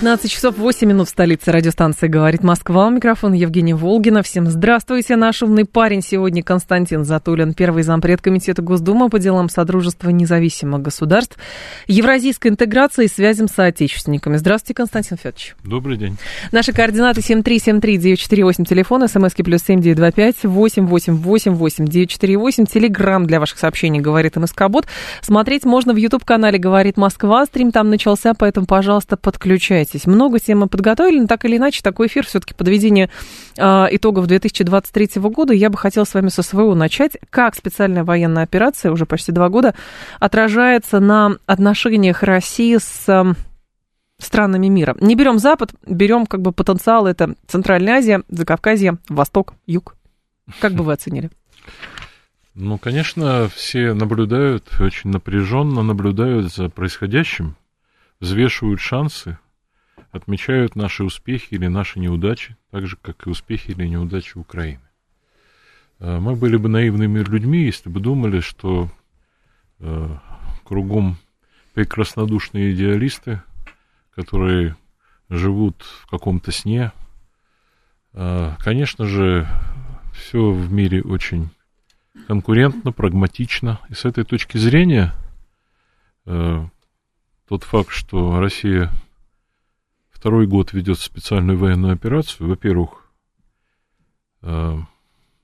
[0.00, 2.86] 15 часов 8 минут в столице радиостанции «Говорит Москва».
[2.86, 4.22] У микрофона Евгения Волгина.
[4.22, 5.14] Всем здравствуйте.
[5.14, 11.36] Наш умный парень сегодня Константин Затулин, первый зампред Комитета Госдумы по делам Содружества независимых государств,
[11.86, 14.38] евразийской интеграции и связям с соотечественниками.
[14.38, 15.54] Здравствуйте, Константин Федорович.
[15.64, 16.16] Добрый день.
[16.50, 24.86] Наши координаты 7373948, телефон, смски плюс 7925 888 948, телеграмм для ваших сообщений «Говорит МСК-бот».
[25.20, 27.44] Смотреть можно в YouTube-канале «Говорит Москва».
[27.44, 29.89] Стрим там начался, поэтому, пожалуйста, подключайтесь.
[30.06, 33.10] Много тем мы подготовили, но так или иначе, такой эфир, все-таки подведение
[33.56, 35.52] э, итогов 2023 года.
[35.52, 37.18] Я бы хотела с вами со своего начать.
[37.30, 39.74] Как специальная военная операция, уже почти два года,
[40.18, 43.34] отражается на отношениях России с э,
[44.18, 44.96] странами мира.
[45.00, 49.96] Не берем Запад, берем как бы потенциал, это Центральная Азия, Закавказье, Восток, Юг.
[50.60, 51.30] Как бы вы оценили?
[52.54, 57.56] Ну, конечно, все наблюдают, очень напряженно наблюдают за происходящим,
[58.18, 59.38] взвешивают шансы,
[60.12, 64.82] отмечают наши успехи или наши неудачи, так же, как и успехи или неудачи Украины.
[65.98, 68.90] Мы были бы наивными людьми, если бы думали, что
[69.80, 70.16] э,
[70.64, 71.18] кругом
[71.74, 73.42] прекраснодушные идеалисты,
[74.14, 74.76] которые
[75.28, 76.92] живут в каком-то сне.
[78.12, 79.46] Э, конечно же,
[80.14, 81.50] все в мире очень
[82.26, 83.80] конкурентно, прагматично.
[83.88, 85.14] И с этой точки зрения
[86.26, 86.66] э,
[87.48, 88.90] тот факт, что Россия
[90.20, 93.10] второй год ведет специальную военную операцию, во-первых,
[94.42, 94.78] э,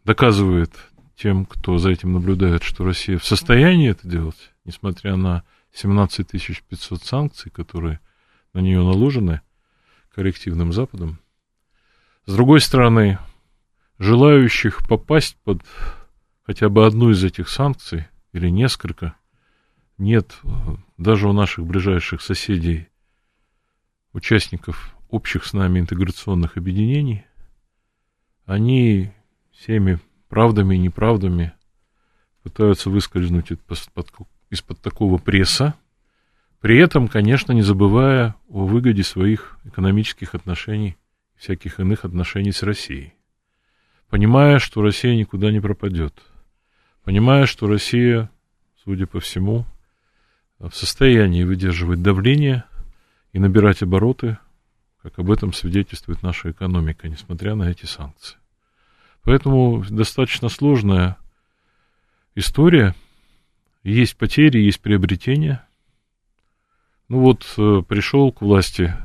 [0.04, 0.70] доказывает
[1.16, 7.03] тем, кто за этим наблюдает, что Россия в состоянии это делать, несмотря на 17 500
[7.03, 8.00] санкций, которые
[8.53, 9.41] на нее наложены
[10.15, 11.20] коллективным Западом.
[12.26, 13.19] С другой стороны,
[13.98, 15.62] желающих попасть под
[16.42, 19.15] хотя бы одну из этих санкций или несколько
[19.97, 20.38] нет
[20.98, 22.88] даже у наших ближайших соседей
[24.16, 27.27] участников общих с нами интеграционных объединений,
[28.47, 29.12] они
[29.53, 31.53] всеми правдами и неправдами
[32.43, 33.53] пытаются выскользнуть
[34.50, 35.75] из-под, такого пресса,
[36.60, 40.97] при этом, конечно, не забывая о выгоде своих экономических отношений
[41.37, 43.12] всяких иных отношений с Россией.
[44.09, 46.15] Понимая, что Россия никуда не пропадет.
[47.04, 48.31] Понимая, что Россия,
[48.83, 49.66] судя по всему,
[50.59, 52.65] в состоянии выдерживать давление–
[53.36, 54.38] и набирать обороты,
[55.02, 58.38] как об этом свидетельствует наша экономика, несмотря на эти санкции.
[59.24, 61.19] Поэтому достаточно сложная
[62.34, 62.94] история.
[63.82, 65.62] Есть потери, есть приобретения.
[67.08, 68.97] Ну вот э, пришел к власти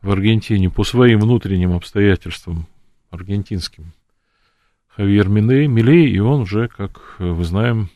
[0.00, 2.66] в Аргентине по своим внутренним обстоятельствам
[3.10, 3.92] аргентинским
[4.88, 7.90] Хавьер Миней, Милей, и он уже, как вы знаем,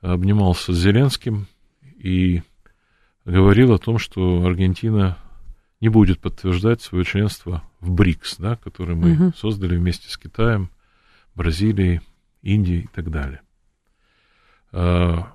[0.00, 1.48] обнимался с Зеленским
[1.98, 2.40] и
[3.26, 5.18] говорил о том, что Аргентина
[5.80, 9.32] не будет подтверждать свое членство в БРИКС, да, который мы угу.
[9.36, 10.70] создали вместе с Китаем,
[11.34, 12.00] Бразилией,
[12.42, 13.40] Индией и так далее.
[14.72, 15.32] А,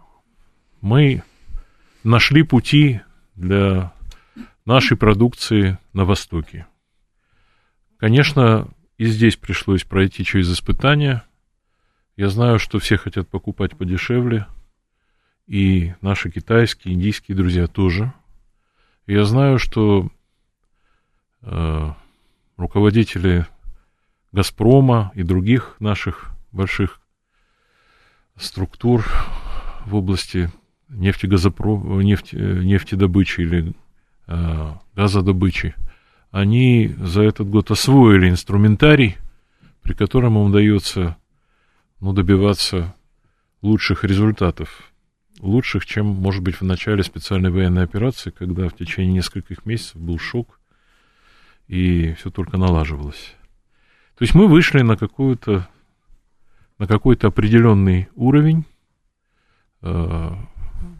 [0.79, 1.23] мы
[2.03, 3.01] нашли пути
[3.35, 3.93] для
[4.65, 6.65] нашей продукции на Востоке.
[7.97, 11.23] Конечно, и здесь пришлось пройти через испытания.
[12.15, 14.47] Я знаю, что все хотят покупать подешевле–
[15.47, 18.13] и наши китайские, индийские друзья тоже.
[19.07, 20.09] Я знаю, что
[21.41, 21.89] э,
[22.57, 23.45] руководители
[24.31, 27.01] Газпрома и других наших больших
[28.37, 29.05] структур
[29.85, 30.49] в области
[30.89, 32.01] нефтегазопро...
[32.01, 32.33] нефть...
[32.33, 33.73] нефтедобычи или
[34.27, 35.75] э, газодобычи,
[36.31, 39.17] они за этот год освоили инструментарий,
[39.81, 41.17] при котором им удается
[41.99, 42.95] ну, добиваться
[43.61, 44.90] лучших результатов
[45.41, 50.19] лучших, чем, может быть, в начале специальной военной операции, когда в течение нескольких месяцев был
[50.19, 50.59] шок,
[51.67, 53.35] и все только налаживалось.
[54.17, 55.67] То есть мы вышли на какую-то
[56.77, 58.65] на какой-то определенный уровень.
[59.83, 60.31] Э,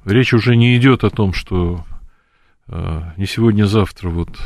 [0.06, 1.84] речь уже не идет о том, что
[2.68, 4.40] э, не сегодня-завтра вот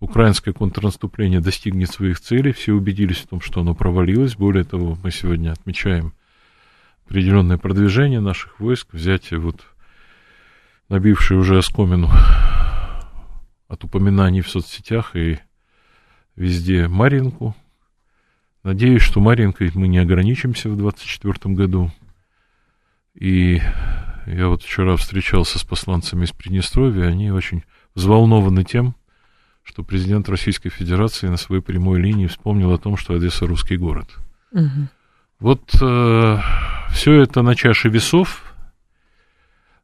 [0.00, 2.52] украинское контрнаступление достигнет своих целей.
[2.52, 4.36] Все убедились в том, что оно провалилось.
[4.36, 6.14] Более того, мы сегодня отмечаем
[7.08, 9.64] определенное продвижение наших войск, взятие вот
[10.90, 12.10] набившее уже оскомину
[13.66, 15.38] от упоминаний в соцсетях и
[16.36, 17.56] везде Маринку.
[18.62, 21.90] Надеюсь, что Маринкой мы не ограничимся в 2024 году.
[23.14, 23.62] И
[24.26, 27.64] я вот вчера встречался с посланцами из Приднестровья, они очень
[27.94, 28.94] взволнованы тем,
[29.62, 34.10] что президент Российской Федерации на своей прямой линии вспомнил о том, что Одесса русский город.
[34.52, 34.88] Угу.
[35.40, 36.38] Вот э,
[36.90, 38.42] все это на чаше весов.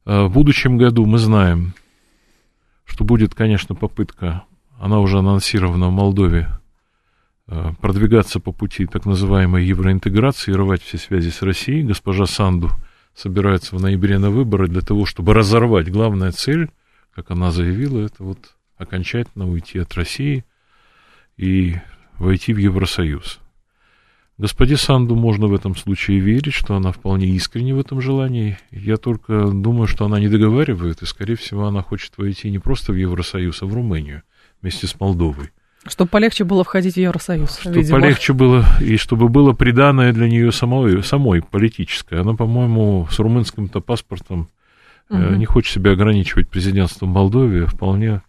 [0.05, 1.75] Э, в будущем году мы знаем,
[2.85, 4.43] что будет, конечно, попытка,
[4.81, 6.49] она уже анонсирована в Молдове,
[7.47, 11.85] э, продвигаться по пути так называемой евроинтеграции и рвать все связи с Россией.
[11.85, 12.71] Госпожа Санду
[13.15, 15.89] собирается в ноябре на выборы для того, чтобы разорвать.
[15.89, 16.69] Главная цель,
[17.15, 20.45] как она заявила, это вот окончательно уйти от России
[21.37, 21.77] и
[22.19, 23.39] войти в Евросоюз.
[24.37, 28.59] Господи Санду можно в этом случае верить, что она вполне искренне в этом желании.
[28.73, 32.93] Я только думаю, что она не договаривает, и, скорее всего, она хочет войти не просто
[32.93, 34.23] в Евросоюз, а в Румынию
[34.61, 35.51] вместе с Молдовой.
[35.87, 37.59] Чтобы полегче было входить в Евросоюз.
[37.59, 38.01] Чтобы видимо.
[38.01, 42.21] полегче было, и чтобы было приданное для нее самой, самой политическое.
[42.21, 44.49] Она, по-моему, с румынским-то паспортом
[45.11, 45.19] угу.
[45.21, 48.23] э, не хочет себя ограничивать президентством Молдовы, вполне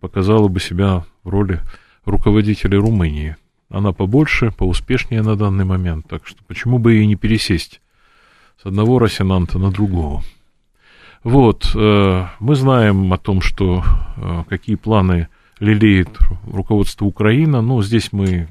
[0.00, 1.60] показала бы себя в роли
[2.04, 3.36] руководителя Румынии.
[3.70, 7.80] Она побольше, поуспешнее на данный момент, так что почему бы ей не пересесть
[8.60, 10.22] с одного Росинанта на другого.
[11.22, 13.84] Вот, э, мы знаем о том, что
[14.16, 15.28] э, какие планы
[15.60, 16.08] лелеет
[16.46, 18.46] руководство Украины, но здесь мы э,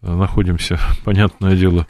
[0.00, 1.86] находимся, понятное дело,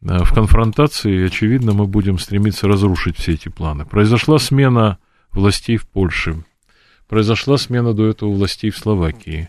[0.00, 3.84] в конфронтации, и, очевидно, мы будем стремиться разрушить все эти планы.
[3.84, 4.98] Произошла смена
[5.32, 6.44] властей в Польше,
[7.08, 9.48] произошла смена до этого властей в Словакии.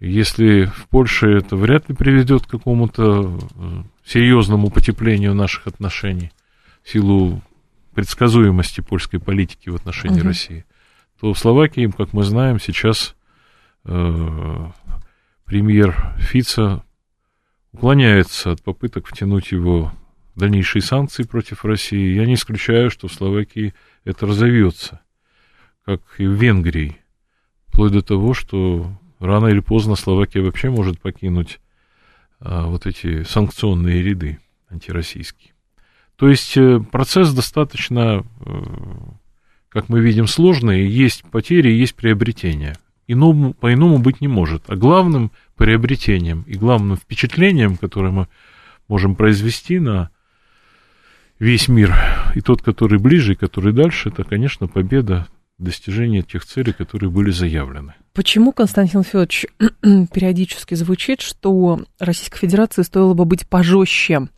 [0.00, 6.32] Если в Польше это вряд ли приведет к какому-то э, серьезному потеплению наших отношений
[6.82, 7.42] в силу
[7.94, 10.28] предсказуемости польской политики в отношении угу.
[10.28, 10.64] России,
[11.20, 13.14] то в Словакии, как мы знаем, сейчас
[13.84, 14.66] э,
[15.44, 16.82] премьер Фица
[17.72, 19.92] уклоняется от попыток втянуть его
[20.34, 22.14] в дальнейшие санкции против России.
[22.14, 23.74] Я не исключаю, что в Словакии
[24.04, 25.00] это разовьется
[25.84, 26.98] как и в Венгрии,
[27.66, 31.60] вплоть до того, что рано или поздно Словакия вообще может покинуть
[32.40, 34.38] а, вот эти санкционные ряды
[34.70, 35.52] антироссийские.
[36.16, 38.52] То есть э, процесс достаточно, э,
[39.68, 42.76] как мы видим, сложный, есть потери, есть приобретения.
[43.06, 44.64] Иному, по-иному быть не может.
[44.68, 48.28] А главным приобретением и главным впечатлением, которое мы
[48.86, 50.10] можем произвести на
[51.38, 51.94] весь мир,
[52.34, 55.26] и тот, который ближе, и который дальше, это, конечно, победа
[55.62, 57.94] достижения тех целей, которые были заявлены.
[58.12, 59.46] Почему, Константин Федорович,
[59.82, 64.28] периодически звучит, что Российской Федерации стоило бы быть пожестче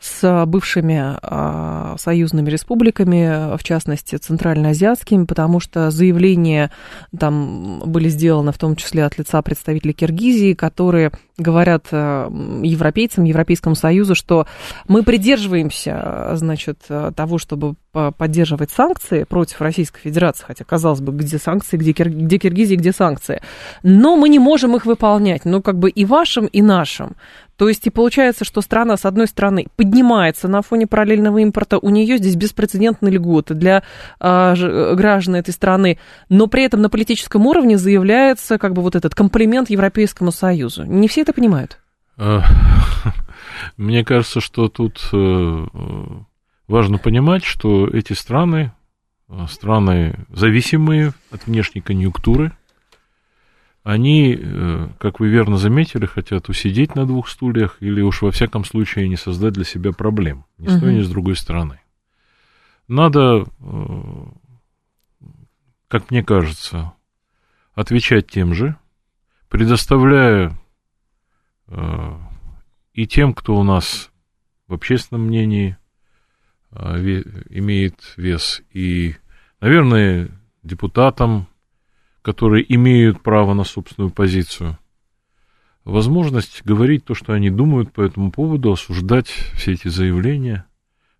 [0.00, 6.70] с бывшими э, союзными республиками, в частности, центральноазиатскими, потому что заявления
[7.18, 12.28] там были сделаны в том числе от лица представителей Киргизии, которые говорят э,
[12.62, 14.46] европейцам, Европейскому Союзу, что
[14.86, 16.78] мы придерживаемся, значит,
[17.14, 22.10] того, чтобы поддерживать санкции против Российской Федерации, хотя, казалось бы, где санкции, где, Кир...
[22.10, 23.40] где Киргизия, где санкции,
[23.82, 27.16] но мы не можем их выполнять, ну, как бы и вашим, и нашим.
[27.58, 31.90] То есть и получается, что страна, с одной стороны, поднимается на фоне параллельного импорта, у
[31.90, 33.82] нее здесь беспрецедентные льготы для
[34.20, 34.54] а,
[34.94, 35.98] граждан этой страны,
[36.28, 40.84] но при этом на политическом уровне заявляется как бы вот этот комплимент Европейскому Союзу.
[40.84, 41.80] Не все это понимают.
[43.76, 45.66] Мне кажется, что тут э,
[46.68, 48.72] важно понимать, что эти страны,
[49.28, 52.52] э, страны зависимые от внешней конъюнктуры,
[53.88, 58.62] они, э, как вы верно заметили, хотят усидеть на двух стульях или уж во всяком
[58.62, 61.80] случае не создать для себя проблем, ни с той, ни с другой стороны.
[62.86, 64.24] Надо, э,
[65.88, 66.92] как мне кажется,
[67.72, 68.76] отвечать тем же,
[69.48, 70.60] предоставляя
[71.68, 72.18] э,
[72.92, 74.10] и тем, кто у нас
[74.66, 75.78] в общественном мнении
[76.70, 79.16] имеет вес, и,
[79.62, 80.28] наверное,
[80.62, 81.48] депутатам,
[82.28, 84.78] которые имеют право на собственную позицию,
[85.84, 90.66] возможность говорить то, что они думают по этому поводу, осуждать все эти заявления.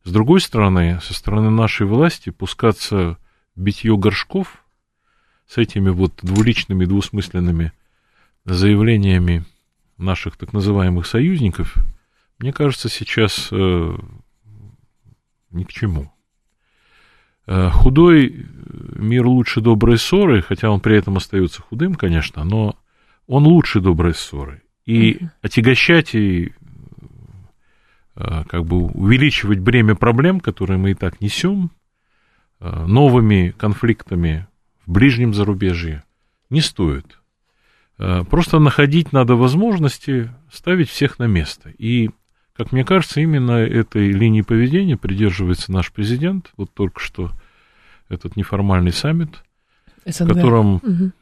[0.04, 3.16] С другой стороны, со стороны нашей власти пускаться
[3.56, 4.62] в битье горшков
[5.46, 7.72] с этими вот двуличными, двусмысленными
[8.44, 9.46] заявлениями
[9.96, 11.74] наших так называемых союзников,
[12.38, 13.96] мне кажется, сейчас э,
[15.52, 16.12] ни к чему.
[17.50, 18.46] Э, худой
[18.96, 22.76] мир лучше доброй ссоры, хотя он при этом остается худым, конечно, но
[23.26, 24.62] он лучше доброй ссоры.
[24.84, 25.28] И mm-hmm.
[25.40, 26.52] отягощать и
[28.16, 31.70] э, как бы увеличивать бремя проблем, которые мы и так несем,
[32.60, 34.46] э, новыми конфликтами
[34.84, 36.04] в ближнем зарубежье
[36.50, 37.18] не стоит.
[37.96, 41.70] Просто находить надо возможности ставить всех на место.
[41.78, 42.10] И
[42.58, 46.50] как мне кажется, именно этой линии поведения придерживается наш президент.
[46.56, 47.30] Вот только что
[48.08, 49.44] этот неформальный саммит,
[50.04, 50.28] СНГ.
[50.28, 51.12] в котором угу.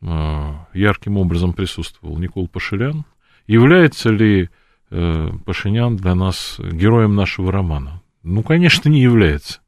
[0.00, 3.04] э, ярким образом присутствовал Никол Пашилян.
[3.46, 4.48] Является ли
[4.90, 8.00] э, Пашинян для нас героем нашего романа?
[8.22, 9.60] Ну, конечно, не является.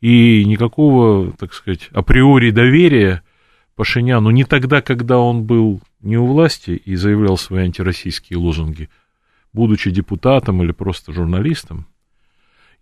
[0.00, 3.22] И никакого, так сказать, априори доверия
[3.76, 8.88] Пашиняну не тогда, когда он был не у власти и заявлял свои антироссийские лозунги,
[9.52, 11.86] будучи депутатом или просто журналистом,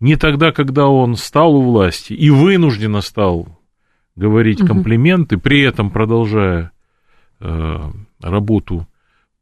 [0.01, 3.59] не тогда, когда он стал у власти и вынужденно стал
[4.17, 4.69] говорить угу.
[4.69, 6.73] комплименты, при этом продолжая
[7.41, 8.87] э, работу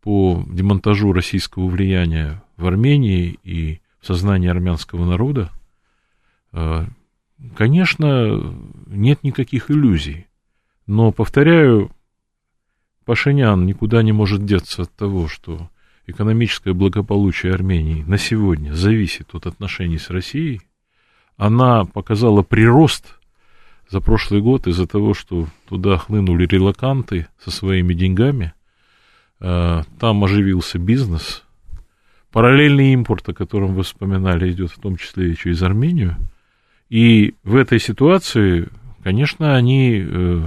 [0.02, 5.50] по демонтажу российского влияния в Армении и в сознании армянского народа,
[6.52, 6.86] э,
[7.54, 8.54] конечно,
[8.86, 10.26] нет никаких иллюзий.
[10.86, 11.90] Но, повторяю,
[13.04, 15.70] Пашинян никуда не может деться от того, что
[16.06, 20.62] экономическое благополучие Армении на сегодня зависит от отношений с Россией,
[21.36, 23.18] она показала прирост
[23.88, 28.52] за прошлый год из-за того, что туда хлынули релаканты со своими деньгами,
[29.38, 31.44] а, там оживился бизнес,
[32.32, 36.16] параллельный импорт, о котором вы вспоминали, идет в том числе и через Армению,
[36.88, 38.68] и в этой ситуации,
[39.02, 40.44] конечно, они, э,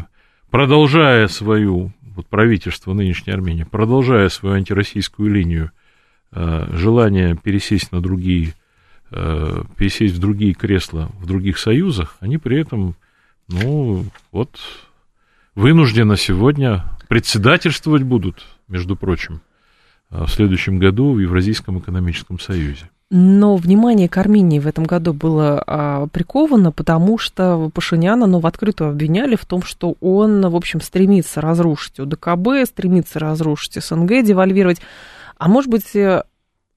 [0.49, 5.71] продолжая свою вот правительство нынешней Армении, продолжая свою антироссийскую линию,
[6.33, 8.55] э, желание пересесть на другие,
[9.11, 12.95] э, пересесть в другие кресла в других союзах, они при этом,
[13.47, 14.59] ну, вот,
[15.55, 19.39] вынужденно сегодня председательствовать будут, между прочим,
[20.11, 22.89] э, в следующем году в Евразийском экономическом союзе.
[23.11, 28.45] Но внимание к Армении в этом году было а, приковано, потому что Пашиняна, ну, в
[28.45, 34.79] открытую обвиняли в том, что он, в общем, стремится разрушить УДКБ, стремится разрушить СНГ, девальвировать.
[35.39, 36.21] А может быть, э,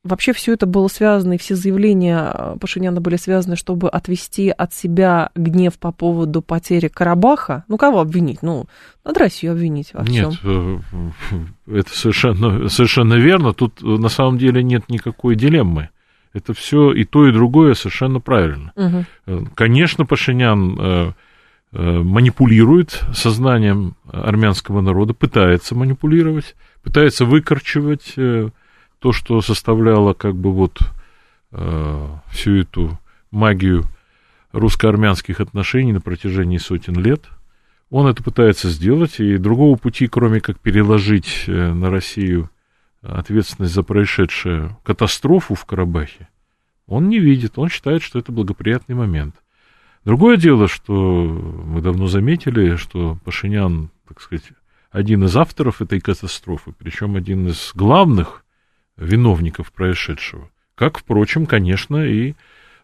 [0.05, 5.33] вообще все это было связано, и все заявления Пашиняна были связаны, чтобы отвести от себя
[5.35, 7.65] гнев по поводу потери Карабаха?
[7.69, 8.41] Ну, кого обвинить?
[8.41, 8.65] Ну,
[9.05, 10.31] надо Россию обвинить во всем.
[10.31, 13.53] Нет, э, это совершенно, совершенно верно.
[13.53, 15.91] Тут на самом деле нет никакой дилеммы.
[16.33, 18.73] Это все и то, и другое совершенно правильно.
[18.77, 19.51] Угу.
[19.55, 21.13] Конечно, Пашинян э,
[21.73, 30.79] э, манипулирует сознанием армянского народа, пытается манипулировать, пытается выкорчевать то, что составляло как бы вот
[32.31, 32.99] всю эту
[33.31, 33.85] магию
[34.53, 37.25] русско-армянских отношений на протяжении сотен лет.
[37.91, 42.49] Он это пытается сделать, и другого пути, кроме как переложить на Россию
[43.03, 46.29] ответственность за происшедшую катастрофу в Карабахе,
[46.87, 49.35] он не видит, он считает, что это благоприятный момент.
[50.05, 54.45] Другое дело, что мы давно заметили, что Пашинян, так сказать,
[54.91, 58.45] один из авторов этой катастрофы, причем один из главных
[58.97, 60.51] виновников происшедшего.
[60.75, 62.35] Как, впрочем, конечно, и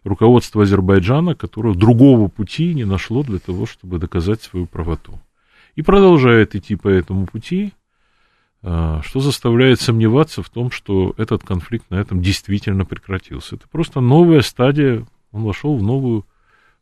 [0.03, 5.19] руководство Азербайджана, которое другого пути не нашло для того, чтобы доказать свою правоту.
[5.75, 7.73] И продолжает идти по этому пути,
[8.61, 13.55] что заставляет сомневаться в том, что этот конфликт на этом действительно прекратился.
[13.55, 16.25] Это просто новая стадия, он вошел в новую,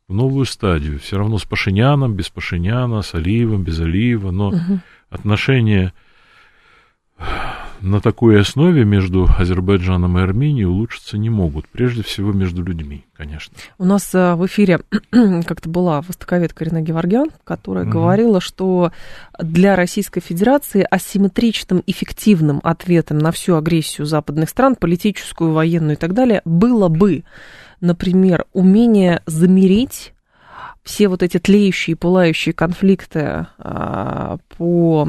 [0.08, 0.98] в новую стадию.
[0.98, 4.80] Все равно с Пашиняном, без Пашиняна, с Алиевым, без Алиева, но угу.
[5.08, 5.92] отношения
[7.80, 11.68] на такой основе между Азербайджаном и Арменией улучшиться не могут.
[11.68, 13.54] Прежде всего между людьми, конечно.
[13.78, 14.80] У нас э, в эфире
[15.10, 17.92] как-то была востоковедка Ирина Геворгян, которая угу.
[17.92, 18.92] говорила, что
[19.38, 26.14] для Российской Федерации асимметричным эффективным ответом на всю агрессию западных стран, политическую, военную и так
[26.14, 27.24] далее, было бы,
[27.80, 30.12] например, умение замерить
[30.88, 35.06] все вот эти тлеющие, пылающие конфликты а, по,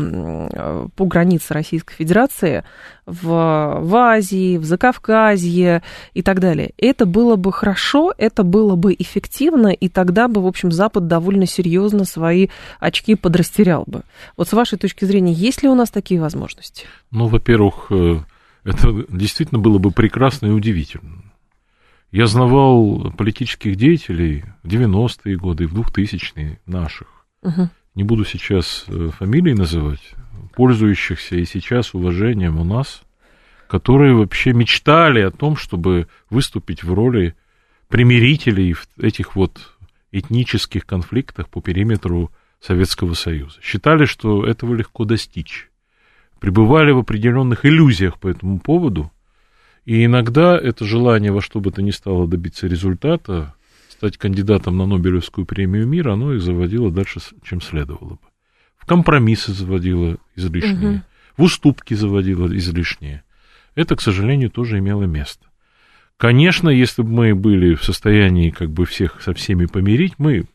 [0.93, 2.65] по границе Российской Федерации
[3.05, 5.81] в, в Азии, в Закавказье
[6.13, 6.73] и так далее.
[6.77, 11.45] Это было бы хорошо, это было бы эффективно, и тогда бы, в общем, Запад довольно
[11.45, 12.49] серьезно свои
[12.81, 14.01] очки подрастерял бы.
[14.35, 16.87] Вот с вашей точки зрения, есть ли у нас такие возможности?
[17.11, 18.19] Ну, во-первых, э,
[18.65, 21.23] это действительно было бы прекрасно и удивительно.
[22.11, 27.25] Я знавал политических деятелей в 90-е годы, в 2000-е наших.
[27.43, 27.69] Угу.
[27.95, 30.13] Не буду сейчас э, фамилии называть,
[30.55, 33.03] пользующихся и сейчас уважением у нас,
[33.67, 37.35] которые вообще мечтали о том, чтобы выступить в роли
[37.87, 39.77] примирителей этих вот
[40.11, 43.59] этнических конфликтах по периметру Советского Союза.
[43.61, 45.69] Считали, что этого легко достичь.
[46.39, 49.11] Пребывали в определенных иллюзиях по этому поводу.
[49.85, 53.55] И иногда это желание во что бы то ни стало добиться результата,
[53.89, 58.19] стать кандидатом на Нобелевскую премию мира, оно их заводило дальше, чем следовало бы.
[58.77, 61.01] В компромиссы заводило излишнее, угу.
[61.37, 63.23] в уступки заводило излишнее.
[63.75, 65.45] Это, к сожалению, тоже имело место.
[66.17, 70.45] Конечно, если бы мы были в состоянии как бы всех со всеми помирить, мы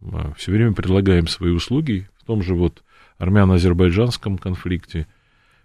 [0.00, 2.82] а, все время предлагаем свои услуги в том же вот
[3.18, 5.06] армяно-азербайджанском конфликте.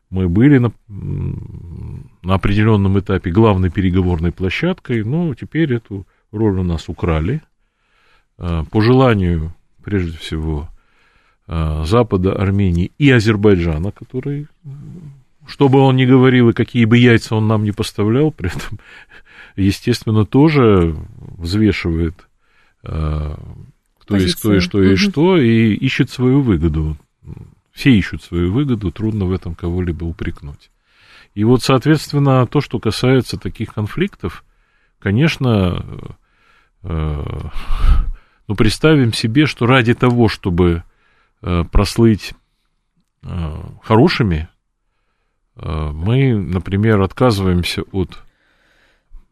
[0.10, 6.88] Мы были на, на определенном этапе главной переговорной площадкой, но теперь эту роль у нас
[6.88, 7.42] украли.
[8.38, 10.70] А, по желанию, прежде всего,
[11.48, 14.48] а, Запада, Армении и Азербайджана, который,
[15.46, 18.80] что бы он ни говорил и какие бы яйца он нам не поставлял, при этом
[19.58, 20.96] естественно, тоже
[21.38, 22.16] взвешивает,
[22.84, 23.36] э,
[24.00, 24.24] кто Позиция.
[24.24, 26.96] есть кто и что и что, и ищет свою выгоду.
[27.78, 30.72] Все ищут свою выгоду, трудно в этом кого-либо упрекнуть.
[31.36, 34.44] И вот, соответственно, то, что касается таких конфликтов,
[34.98, 35.86] конечно,
[36.82, 37.24] э,
[38.48, 40.84] ну, представим себе, что ради того, чтобы
[41.44, 42.34] э, прослыть
[43.84, 44.48] хорошими,
[45.56, 48.24] мы, например, отказываемся от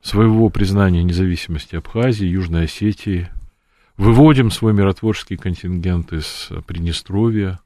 [0.02, 3.30] своего признания независимости Абхазии, Южной Осетии,
[3.96, 7.60] выводим свой миротворческий контингент из Приднестровья.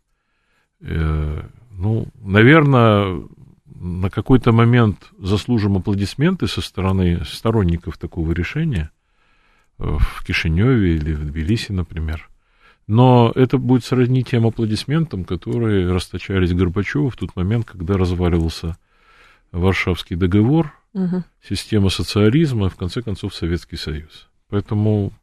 [0.81, 3.23] Э, ну, наверное,
[3.79, 8.91] на какой-то момент заслужим аплодисменты со стороны сторонников такого решения
[9.77, 12.29] э, в Кишиневе или в Тбилиси, например.
[12.87, 18.77] Но это будет сродни тем аплодисментам, которые расточались Горбачеву в тот момент, когда разваливался
[19.51, 21.23] Варшавский договор, угу.
[21.47, 24.27] система социализма и, в конце концов, Советский Союз.
[24.49, 25.13] Поэтому,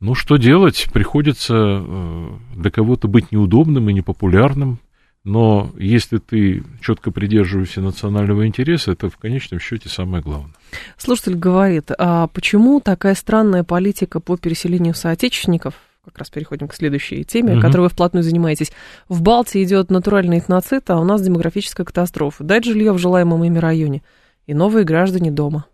[0.00, 0.88] ну, что делать?
[0.92, 4.78] Приходится э, для кого-то быть неудобным и непопулярным,
[5.24, 10.54] но если ты четко придерживаешься национального интереса, это в конечном счете самое главное.
[10.96, 17.24] Слушатель говорит, а почему такая странная политика по переселению соотечественников как раз переходим к следующей
[17.24, 17.60] теме, угу.
[17.60, 18.72] которой вы вплотную занимаетесь.
[19.08, 22.42] В Балтии идет натуральный этноцид, а у нас демографическая катастрофа.
[22.42, 24.02] Дать жилье в желаемом ими районе.
[24.46, 25.66] И новые граждане дома.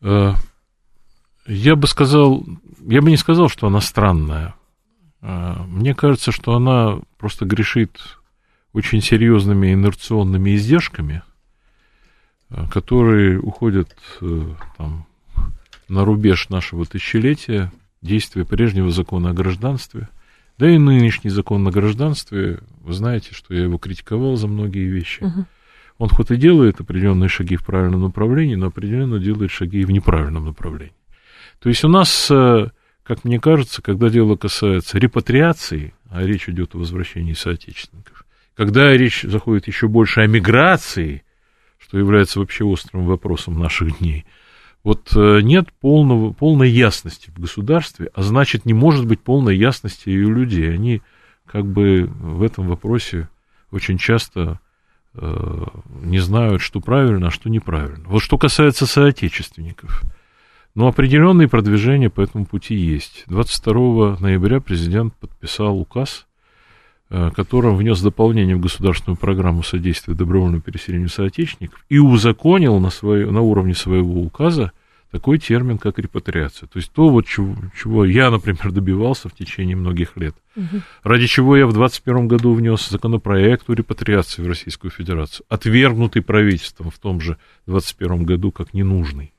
[0.00, 0.34] Э,
[1.46, 2.46] я бы сказал,
[2.86, 4.54] я бы не сказал, что она странная.
[5.20, 8.00] Э, мне кажется, что она просто грешит
[8.72, 11.22] очень серьезными инерционными издержками,
[12.50, 13.94] э, которые уходят
[14.76, 15.06] там,
[15.88, 20.08] на рубеж нашего тысячелетия, действия прежнего закона о гражданстве,
[20.58, 25.22] да и нынешний закон о гражданстве, вы знаете, что я его критиковал за многие вещи.
[25.22, 25.46] Угу.
[25.98, 29.90] Он хоть и делает определенные шаги в правильном направлении, но определенно делает шаги и в
[29.90, 30.94] неправильном направлении.
[31.62, 32.66] То есть у нас, э,
[33.02, 39.22] как мне кажется, когда дело касается репатриации, а речь идет о возвращении соотечественников, когда речь
[39.22, 41.22] заходит еще больше о миграции,
[41.78, 44.26] что является вообще острым вопросом наших дней–
[44.84, 50.08] вот э, нет полного, полной ясности в государстве, а значит, не может быть полной ясности
[50.10, 50.74] и у людей.
[50.74, 51.02] Они
[51.46, 53.28] как бы в этом вопросе
[53.70, 54.58] очень часто
[55.14, 55.64] э,
[56.02, 58.04] не знают, что правильно, а что неправильно.
[58.08, 60.02] Вот что касается соотечественников,
[60.74, 63.24] ну, определенные продвижения по этому пути есть.
[63.26, 66.26] 22 ноября президент подписал указ
[67.14, 73.30] Э, которым внес дополнение в государственную программу содействия добровольному переселению соотечественников и узаконил на, свое,
[73.30, 74.72] на уровне своего указа
[75.10, 76.68] такой термин, как репатриация.
[76.68, 80.34] То есть то, вот чего, чего я, например, добивался в течение многих лет.
[80.56, 80.80] Угу.
[81.02, 86.90] Ради чего я в 2021 году внес законопроект о репатриации в Российскую Федерацию, отвергнутый правительством
[86.90, 89.31] в том же 2021 году как ненужный.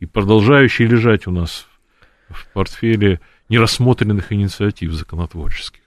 [0.00, 1.66] И продолжающий лежать у нас
[2.28, 5.82] в портфеле нерассмотренных инициатив законотворческих.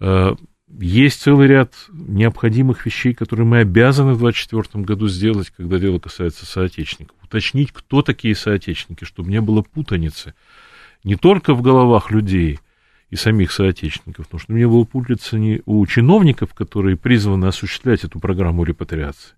[0.00, 0.34] Э,
[0.78, 6.44] есть целый ряд необходимых вещей, которые мы обязаны в 2024 году сделать, когда дело касается
[6.44, 7.16] соотечественников.
[7.22, 10.34] Уточнить, кто такие соотечественники, чтобы не было путаницы.
[11.04, 12.58] Не только в головах людей
[13.10, 18.64] и самих соотечественников, но чтобы не было путаницы у чиновников, которые призваны осуществлять эту программу
[18.64, 19.34] репатриации.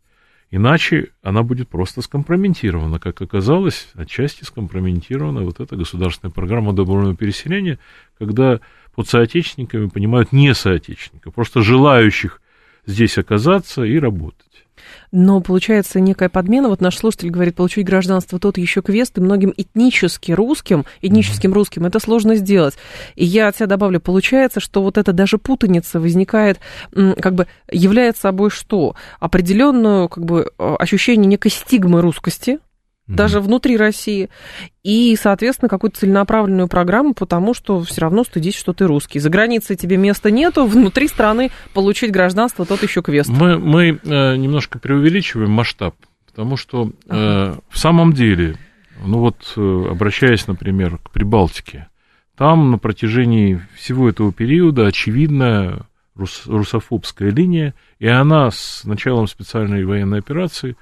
[0.50, 2.98] Иначе она будет просто скомпрометирована.
[2.98, 7.78] Как оказалось, отчасти скомпрометирована вот эта государственная программа добровольного переселения,
[8.18, 8.60] когда
[8.94, 12.40] под соотечественниками понимают не соотечественников, просто желающих
[12.86, 14.66] здесь оказаться и работать.
[15.12, 16.68] Но получается некая подмена.
[16.68, 21.86] Вот наш слушатель говорит, получить гражданство тот еще квест, и многим этнически русским, этническим русским
[21.86, 22.74] это сложно сделать.
[23.14, 26.60] И я от себя добавлю, получается, что вот эта даже путаница возникает,
[26.92, 28.94] как бы является собой что?
[29.20, 32.58] Определенную, как бы, ощущение некой стигмы русскости,
[33.08, 34.28] даже внутри России,
[34.82, 39.18] и, соответственно, какую-то целенаправленную программу, потому что все равно стыдись, что ты русский.
[39.18, 43.30] За границей тебе места нету, внутри страны получить гражданство тот еще квест.
[43.30, 45.94] Мы, мы э, немножко преувеличиваем масштаб,
[46.26, 48.56] потому что э, в самом деле,
[49.04, 51.88] ну вот, э, обращаясь, например, к Прибалтике,
[52.36, 55.80] там на протяжении всего этого периода очевидная
[56.14, 60.76] рус, русофобская линия, и она с началом специальной военной операции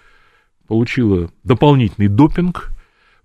[0.67, 2.71] получила дополнительный допинг.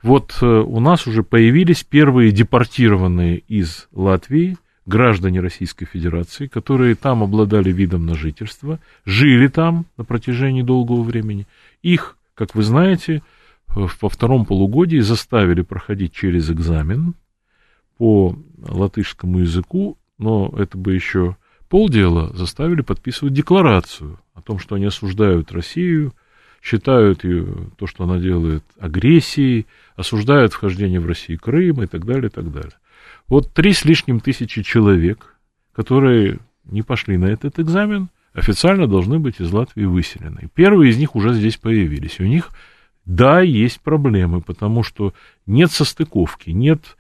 [0.03, 7.23] Вот э, у нас уже появились первые депортированные из Латвии граждане Российской Федерации, которые там
[7.23, 11.47] обладали видом на жительство, жили там на протяжении долгого времени.
[11.81, 13.21] Их, как вы знаете,
[13.67, 17.13] во втором полугодии заставили проходить через экзамен
[17.97, 21.37] по латышскому языку, но это бы еще
[21.69, 26.13] полдела, заставили подписывать декларацию о том, что они осуждают Россию,
[26.61, 32.27] считают ее, то, что она делает, агрессией, осуждают вхождение в Россию Крым и так далее,
[32.27, 32.73] и так далее.
[33.27, 35.35] Вот три с лишним тысячи человек,
[35.73, 40.49] которые не пошли на этот экзамен, официально должны быть из Латвии выселены.
[40.53, 42.19] Первые из них уже здесь появились.
[42.19, 42.49] У них,
[43.05, 45.13] да, есть проблемы, потому что
[45.45, 46.97] нет состыковки, нет...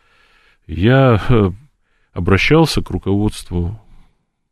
[0.67, 1.51] Я э,
[2.13, 3.81] обращался к руководству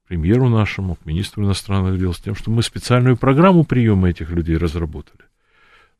[0.09, 4.57] премьеру нашему, к министру иностранных дел, с тем, что мы специальную программу приема этих людей
[4.57, 5.23] разработали.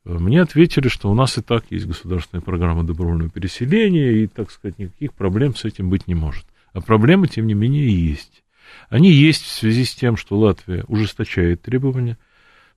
[0.04, 4.50] Э, мне ответили, что у нас и так есть государственная программа добровольного переселения, и, так
[4.50, 6.44] сказать, никаких проблем с этим быть не может.
[6.72, 8.42] А проблемы, тем не менее, есть.
[8.88, 12.18] Они есть в связи с тем, что Латвия ужесточает требования.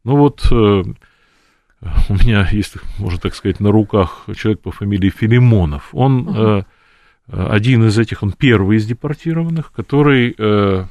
[0.04, 5.90] Но вот э, у меня есть, можно так сказать, на руках человек по фамилии Филимонов.
[5.94, 6.64] Он э,
[7.28, 10.86] один из этих, он первый из депортированных, который э,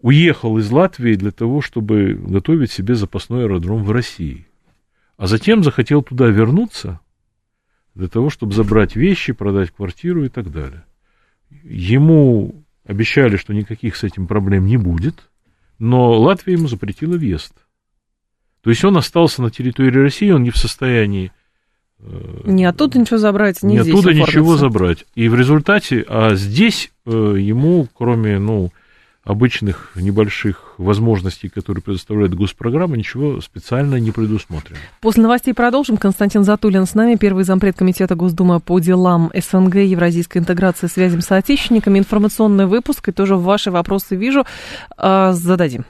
[0.00, 4.46] уехал из Латвии для того, чтобы готовить себе запасной аэродром в России.
[5.16, 7.00] А затем захотел туда вернуться
[7.94, 10.84] для того, чтобы забрать вещи, продать квартиру и так далее.
[11.64, 15.28] Ему обещали, что никаких с этим проблем не будет,
[15.78, 17.54] но Латвия ему запретила въезд.
[18.62, 21.32] То есть он остался на территории России, он не в состоянии
[22.00, 25.06] э, не оттуда ничего забрать, не, не оттуда ничего забрать.
[25.14, 28.72] И в результате, а здесь э, ему, кроме, ну,
[29.26, 34.78] обычных небольших возможностей, которые предоставляет госпрограмма, ничего специально не предусмотрено.
[35.00, 35.96] После новостей продолжим.
[35.96, 41.26] Константин Затулин с нами, первый зампред комитета Госдумы по делам СНГ, евразийской интеграции, связям с
[41.26, 41.98] соотечественниками.
[41.98, 44.46] Информационный выпуск, и тоже ваши вопросы вижу.
[44.96, 45.84] А, зададим.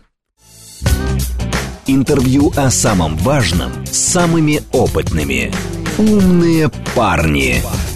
[1.87, 5.53] Интервью о самом важном с самыми опытными.
[5.99, 7.61] Умные парни.
[7.62, 7.95] парни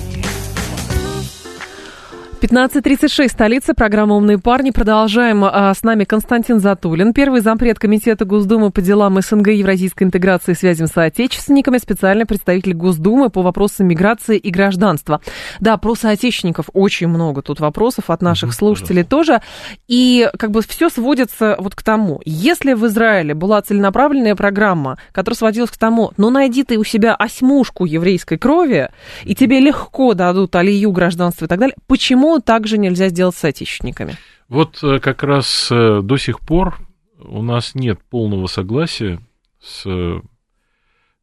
[2.40, 4.70] 15.36, столица, программа «Умные парни».
[4.70, 5.44] Продолжаем.
[5.44, 10.54] А, с нами Константин Затулин, первый зампред Комитета Госдумы по делам СНГ, евразийской интеграции и
[10.54, 15.20] связям с соотечественниками, специальный представитель Госдумы по вопросам миграции и гражданства.
[15.60, 19.42] Да, про соотечественников очень много тут вопросов от наших слушателей тоже.
[19.86, 25.36] И как бы все сводится вот к тому, если в Израиле была целенаправленная программа, которая
[25.36, 28.88] сводилась к тому, ну найди ты у себя осьмушку еврейской крови,
[29.24, 34.16] и тебе легко дадут алию гражданства и так далее, почему также нельзя сделать с отечественниками?
[34.48, 36.78] Вот э, как раз э, до сих пор
[37.18, 39.20] у нас нет полного согласия
[39.60, 40.20] с э,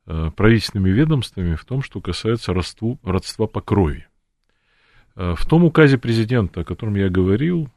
[0.06, 4.08] правительственными ведомствами в том, что касается родству, родства по крови.
[5.16, 7.70] В том указе президента, о котором я говорил,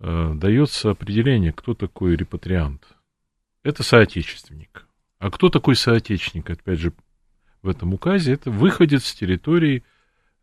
[0.00, 2.82] дается определение, кто такой репатриант.
[3.62, 4.86] Это соотечественник.
[5.18, 6.92] А кто такой соотечественник, опять же,
[7.62, 8.32] в этом указе?
[8.32, 9.84] Это выходец с территории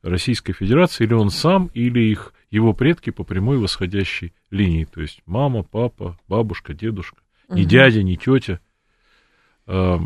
[0.06, 5.22] Российской Федерации, или он сам, или их, его предки по прямой восходящей линии, то есть
[5.26, 7.58] мама, папа, бабушка, дедушка, угу.
[7.58, 8.60] ни дядя, ни тетя.
[9.65, 10.00] А,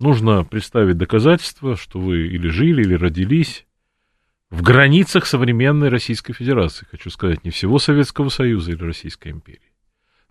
[0.00, 3.64] нужно представить доказательства, что вы или жили, или родились
[4.50, 9.60] в границах современной Российской Федерации, хочу сказать, не всего Советского Союза или Российской империи.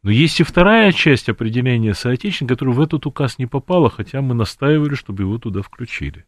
[0.04, 4.36] Но есть и вторая часть определения соотечественника, которая в этот указ не попала, хотя мы
[4.36, 6.26] настаивали, чтобы его туда включили.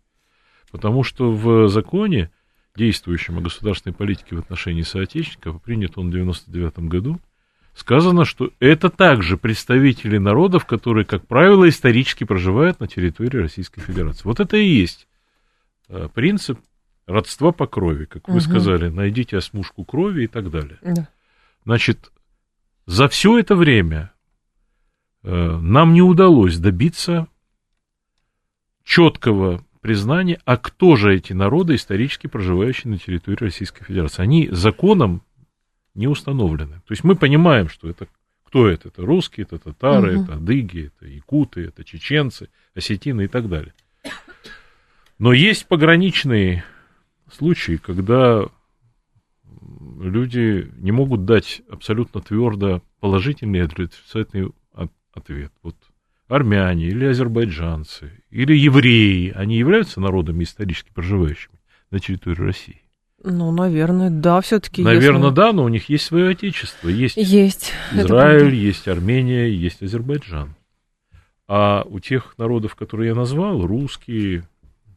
[0.72, 2.32] Потому что в законе
[2.76, 7.20] действующем о государственной политике в отношении соотечественников, принят он в 1999 году,
[7.74, 14.24] сказано, что это также представители народов, которые, как правило, исторически проживают на территории Российской Федерации.
[14.24, 15.08] Вот это и есть
[15.88, 16.60] э, принцип
[17.08, 18.42] родства по крови, как вы угу.
[18.42, 20.78] сказали, найдите осмушку крови и так далее.
[20.82, 21.08] Да.
[21.66, 22.12] Значит,
[22.86, 24.12] за все это время
[25.24, 27.28] э, нам не удалось добиться
[28.84, 34.22] четкого признание, а кто же эти народы, исторически проживающие на территории Российской Федерации?
[34.22, 35.24] Они законом
[35.96, 36.76] не установлены.
[36.86, 38.08] То есть мы понимаем, что это
[38.44, 38.90] кто это?
[38.90, 40.24] Это русские, это татары, угу.
[40.26, 43.74] это адыги, это якуты, это чеченцы, осетины и так далее.
[45.18, 46.64] Но есть пограничные
[47.32, 48.46] случаи, когда
[50.00, 54.52] люди не могут дать абсолютно твердо положительный или отрицательный
[55.14, 55.52] ответ.
[55.64, 55.76] Вот
[56.30, 61.60] армяне или азербайджанцы или евреи, они являются народами исторически проживающими
[61.92, 62.82] на территории России?
[63.22, 64.82] Ну, наверное, да, все-таки.
[64.82, 65.36] Наверное, если...
[65.36, 66.88] да, но у них есть свое отечество.
[66.88, 70.56] Есть, есть Израиль, есть Армения, есть Азербайджан.
[71.48, 74.48] А у тех народов, которые я назвал, русские,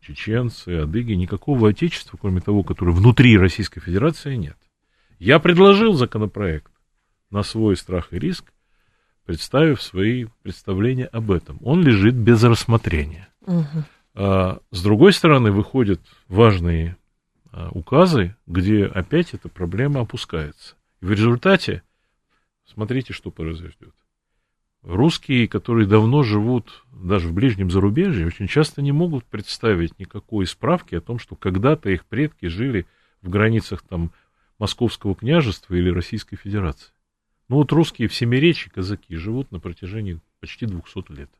[0.01, 4.57] чеченцы, адыги, никакого отечества, кроме того, которое внутри Российской Федерации, нет.
[5.19, 6.71] Я предложил законопроект
[7.31, 8.53] на свой страх и риск,
[9.25, 11.59] представив свои представления об этом.
[11.63, 13.29] Он лежит без рассмотрения.
[13.43, 13.85] Угу.
[14.15, 16.97] А, с другой стороны, выходят важные
[17.51, 20.77] а, указы, где опять эта проблема опускается.
[21.01, 21.83] И в результате,
[22.65, 23.95] смотрите, что произойдет.
[24.83, 30.97] Русские, которые давно живут даже в ближнем зарубежье, очень часто не могут представить никакой справки
[30.97, 32.87] о том, что когда-то их предки жили
[33.23, 34.11] в границах там,
[34.59, 36.93] Московского княжества или Российской Федерации.
[37.49, 41.31] Ну вот русские в Семиречи, казаки, живут на протяжении почти 200 лет.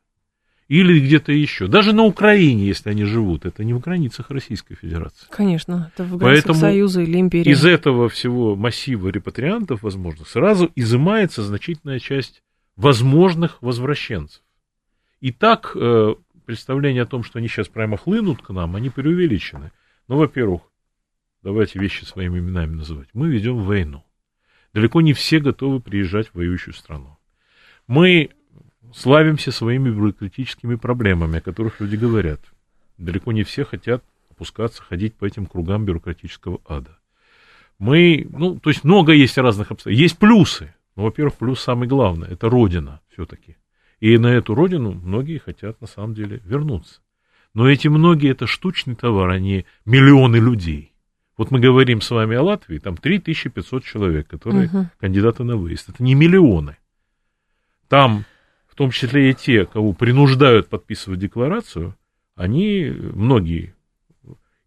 [0.69, 1.67] Или где-то еще.
[1.67, 5.27] Даже на Украине, если они живут, это не в границах Российской Федерации.
[5.29, 7.51] Конечно, это в границах Поэтому Союза или империи.
[7.51, 12.41] Из этого всего массива репатриантов возможных сразу изымается значительная часть
[12.75, 14.41] возможных возвращенцев.
[15.19, 19.71] И так э, представление о том, что они сейчас прямо хлынут к нам, они преувеличены.
[20.07, 20.61] Ну, во-первых,
[21.41, 23.09] давайте вещи своими именами называть.
[23.13, 24.03] Мы ведем войну.
[24.73, 27.17] Далеко не все готовы приезжать в воюющую страну.
[27.87, 28.31] Мы
[28.93, 32.41] славимся своими бюрократическими проблемами, о которых люди говорят.
[32.97, 36.97] Далеко не все хотят опускаться, ходить по этим кругам бюрократического ада.
[37.77, 40.01] Мы, ну, то есть много есть разных обстоятельств.
[40.01, 40.73] Есть плюсы.
[40.95, 43.57] Ну, во-первых, плюс самый главный– это родина все-таки.
[43.99, 47.01] И на эту родину многие хотят на самом деле вернуться.
[47.53, 50.92] Но эти многие– это штучный товар, а не миллионы людей.
[51.37, 54.87] Вот мы говорим с вами о Латвии, там 3500 человек, которые угу.
[54.99, 55.89] кандидаты на выезд.
[55.89, 56.77] Это не миллионы.
[57.87, 58.25] Там,
[58.67, 61.95] в том числе и те, кого принуждают подписывать декларацию,
[62.35, 63.75] они, многие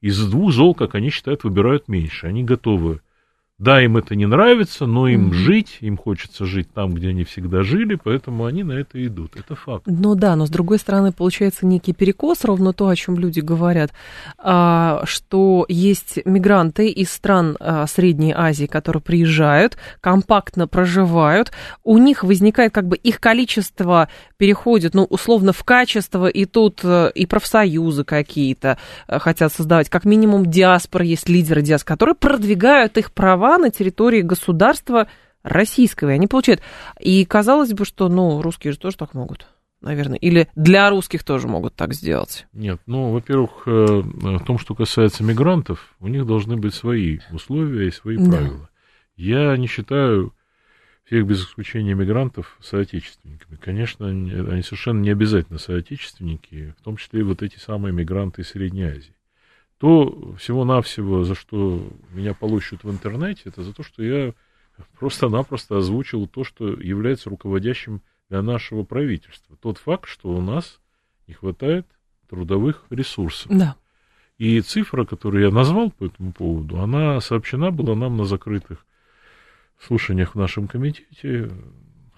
[0.00, 2.26] из двух зол, как они считают, выбирают меньше.
[2.26, 3.00] Они готовы
[3.58, 5.32] да, им это не нравится, но им mm-hmm.
[5.32, 9.34] жить, им хочется жить там, где они всегда жили, поэтому они на это идут.
[9.34, 9.84] Это факт.
[9.86, 13.92] Ну да, но с другой стороны, получается некий перекос, ровно то, о чем люди говорят,
[14.36, 21.50] а, что есть мигранты из стран а, Средней Азии, которые приезжают, компактно проживают,
[21.82, 27.10] у них возникает как бы их количество переходит, ну, условно, в качество, и тут э,
[27.14, 33.12] и профсоюзы какие-то э, хотят создавать, как минимум диаспора, есть лидеры диаспоры, которые продвигают их
[33.12, 35.08] права на территории государства
[35.42, 36.60] российского, и они получают.
[37.00, 39.48] И казалось бы, что, ну, русские же тоже так могут
[39.82, 42.46] наверное, или для русских тоже могут так сделать?
[42.52, 47.88] Нет, ну, во-первых, э, в том, что касается мигрантов, у них должны быть свои условия
[47.88, 48.30] и свои да.
[48.30, 48.68] правила.
[49.16, 50.34] Я не считаю
[51.06, 53.56] всех без исключения мигрантов соотечественниками.
[53.56, 58.48] Конечно, они совершенно не обязательно соотечественники, в том числе и вот эти самые мигранты из
[58.48, 59.16] Средней Азии
[59.78, 64.32] то всего-навсего, за что меня получат в интернете, это за то, что я
[64.98, 69.56] просто-напросто озвучил то, что является руководящим для нашего правительства.
[69.60, 70.80] Тот факт, что у нас
[71.26, 71.86] не хватает
[72.28, 73.52] трудовых ресурсов.
[73.56, 73.76] Да.
[74.38, 78.84] И цифра, которую я назвал по этому поводу, она сообщена была нам на закрытых
[79.84, 81.50] слушаниях в нашем комитете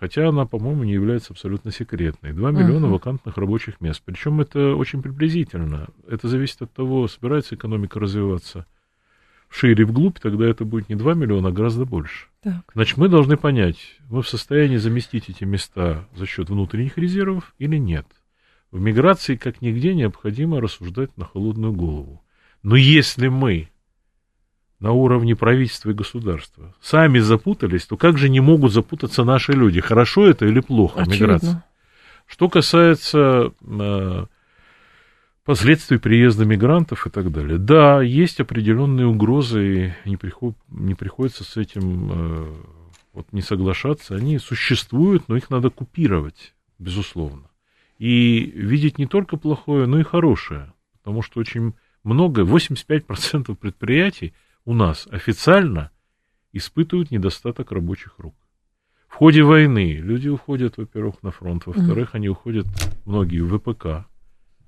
[0.00, 2.32] хотя она, по-моему, не является абсолютно секретной.
[2.32, 2.90] 2 миллиона uh-huh.
[2.90, 4.00] вакантных рабочих мест.
[4.04, 5.88] Причем это очень приблизительно.
[6.06, 8.64] Это зависит от того, собирается экономика развиваться
[9.50, 12.26] шире вглубь, тогда это будет не 2 миллиона, а гораздо больше.
[12.42, 12.62] Так.
[12.74, 17.76] Значит, мы должны понять, мы в состоянии заместить эти места за счет внутренних резервов или
[17.76, 18.06] нет.
[18.70, 22.22] В миграции, как нигде, необходимо рассуждать на холодную голову.
[22.62, 23.70] Но если мы
[24.80, 29.80] на уровне правительства и государства сами запутались, то как же не могут запутаться наши люди?
[29.80, 31.24] Хорошо это или плохо, Очевидно.
[31.24, 31.64] миграция?
[32.26, 34.24] Что касается э,
[35.44, 37.58] последствий приезда мигрантов и так далее.
[37.58, 42.54] Да, есть определенные угрозы, и не, приход, не приходится с этим э,
[43.14, 44.14] вот, не соглашаться.
[44.14, 47.50] Они существуют, но их надо купировать, безусловно.
[47.98, 50.72] И видеть не только плохое, но и хорошее.
[50.98, 51.72] Потому что очень
[52.04, 54.34] много, 85% предприятий–
[54.68, 55.90] у нас официально
[56.52, 58.34] испытывают недостаток рабочих рук.
[59.08, 62.66] В ходе войны люди уходят, во-первых, на фронт, во-вторых, они уходят,
[63.06, 64.06] многие, в ВПК,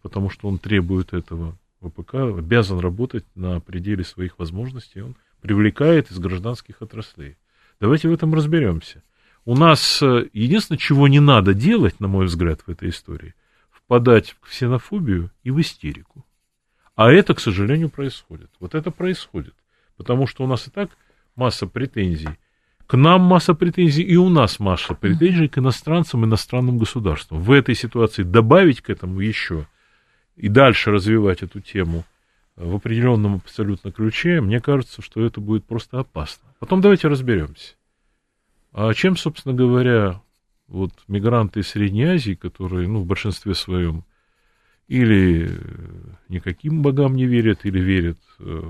[0.00, 1.58] потому что он требует этого.
[1.82, 7.36] ВПК обязан работать на пределе своих возможностей, он привлекает из гражданских отраслей.
[7.78, 9.02] Давайте в этом разберемся.
[9.44, 13.34] У нас э, единственное, чего не надо делать, на мой взгляд, в этой истории,
[13.70, 16.24] впадать в ксенофобию и в истерику.
[16.94, 18.50] А это, к сожалению, происходит.
[18.60, 19.54] Вот это происходит.
[20.00, 20.88] Потому что у нас и так
[21.36, 22.30] масса претензий.
[22.86, 27.42] К нам масса претензий, и у нас масса претензий к иностранцам, иностранным государствам.
[27.42, 29.66] В этой ситуации добавить к этому еще
[30.36, 32.04] и дальше развивать эту тему
[32.56, 36.48] в определенном абсолютно ключе, мне кажется, что это будет просто опасно.
[36.60, 37.74] Потом давайте разберемся.
[38.72, 40.22] А чем, собственно говоря,
[40.66, 44.06] вот мигранты из Средней Азии, которые, ну, в большинстве своем
[44.88, 45.60] или
[46.30, 48.62] никаким богам не верят, или верят, э,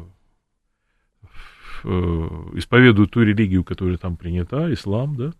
[1.84, 5.32] исповедуют ту религию, которая там принята, ислам, да?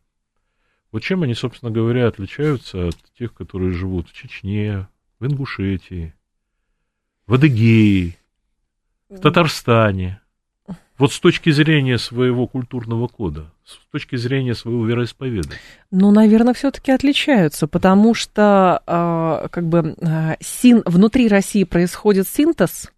[0.92, 4.88] Вот чем они, собственно говоря, отличаются от тех, которые живут в Чечне,
[5.20, 6.14] в Ингушетии,
[7.26, 8.16] в Адыгее,
[9.08, 10.20] в Татарстане,
[10.98, 15.56] вот с точки зрения своего культурного кода, с точки зрения своего вероисповедания.
[15.90, 22.92] Ну, наверное, все-таки отличаются, потому что э, как бы э, син, внутри России происходит синтез,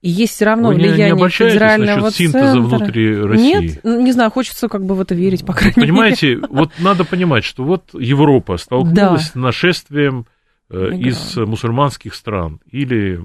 [0.00, 2.60] и есть все равно Вы влияние не федерального синтеза центра.
[2.78, 3.52] внутри России?
[3.82, 7.44] Нет, не знаю, хочется как бы в это верить, по крайней Понимаете, вот надо понимать,
[7.44, 9.18] что вот Европа столкнулась Да.
[9.18, 10.26] с нашествием
[10.70, 13.20] э, из мусульманских стран или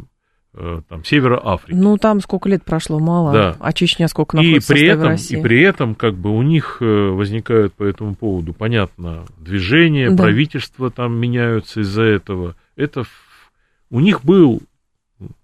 [0.55, 1.77] э, там Севера Африки.
[1.77, 3.33] Ну, там сколько лет прошло, мало.
[3.33, 3.55] Да.
[3.59, 5.38] А Чечня сколько И находится в при, составе этом, России?
[5.38, 10.23] и при этом, как бы, у них э, возникают по этому поводу, понятно, движения, Да.
[10.23, 12.55] правительства там меняются из-за этого.
[12.75, 13.51] Это в-
[13.91, 14.62] у них был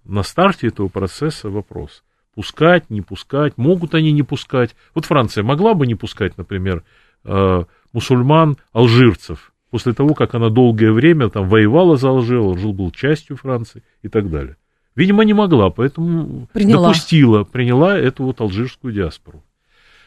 [0.05, 2.03] на старте этого процесса вопрос.
[2.35, 4.75] Пускать, не пускать, могут они не пускать.
[4.93, 6.83] Вот Франция могла бы не пускать, например,
[7.25, 12.91] э, мусульман, алжирцев, после того, как она долгое время там воевала за Алжир, Алжир был
[12.91, 14.57] частью Франции и так далее.
[14.95, 16.87] Видимо, не могла, поэтому Приняла.
[16.87, 19.43] допустила, приняла эту вот алжирскую диаспору.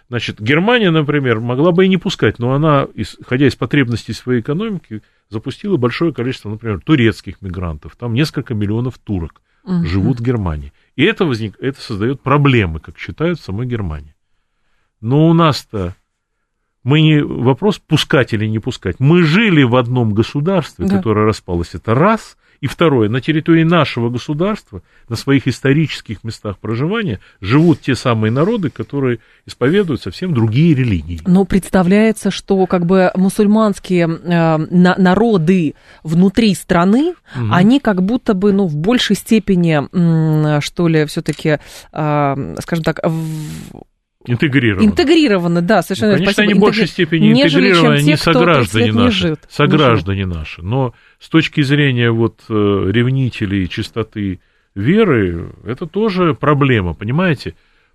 [0.09, 5.03] Значит, Германия, например, могла бы и не пускать, но она, исходя из потребностей своей экономики,
[5.31, 7.97] запустила большое количество, например, турецких мигрантов.
[7.97, 9.87] Там несколько миллионов турок Мгм.
[9.87, 10.73] живут в Германии.
[10.97, 14.15] И это, возник, это создает проблемы, как считают в самой Германии.
[15.01, 15.95] Но у нас-то
[16.85, 18.97] мы не вопрос пускать или не пускать.
[18.99, 20.97] Мы жили в одном государстве, Да.
[20.97, 21.75] которое распалось.
[21.75, 22.37] Это раз.
[22.61, 28.71] И второе, на территории нашего государства, на своих исторических местах проживания, живут те самые народы,
[28.71, 31.21] которые исповедуют совсем другие религии.
[31.27, 37.53] Но представляется, что как бы мусульманские э, на- народы внутри страны, Мгм.
[37.53, 41.59] они как будто бы, ну, в большей степени, м, что ли, все-таки,
[41.91, 43.83] скажем так, в-
[44.25, 44.87] Интегрированы.
[44.87, 48.35] интегрированы, да, совершенно Ну, конечно, спасибо, они в большей степени интегрированы, те, не кто 30
[48.35, 50.63] сограждане не наши, жит, не сограждане наши.
[50.63, 54.41] Но с точки зрения вот э, ревнителей чистоты
[54.75, 57.55] веры, это тоже проблема, понимаете?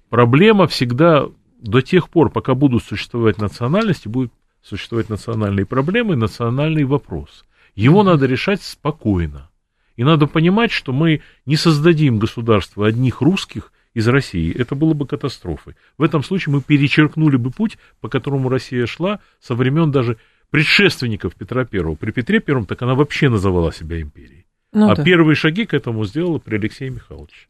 [0.10, 1.28] Проблема всегда
[1.62, 7.46] до тех пор, пока будут существовать национальности, будут существовать национальные проблемы, национальный вопрос.
[7.76, 9.50] Его надо решать спокойно.
[9.96, 14.56] И надо понимать, что мы не создадим государство одних русских из России.
[14.56, 15.76] Это было бы катастрофой.
[15.98, 20.18] В этом случае мы перечеркнули бы путь, по которому Россия шла со времен даже
[20.52, 21.96] предшественников Петра Первого.
[21.96, 24.47] При Петре Первом так она вообще называла себя империей.
[24.74, 25.04] Ну а да.
[25.04, 27.48] первые шаги к этому сделала при Алексее Михайловиче.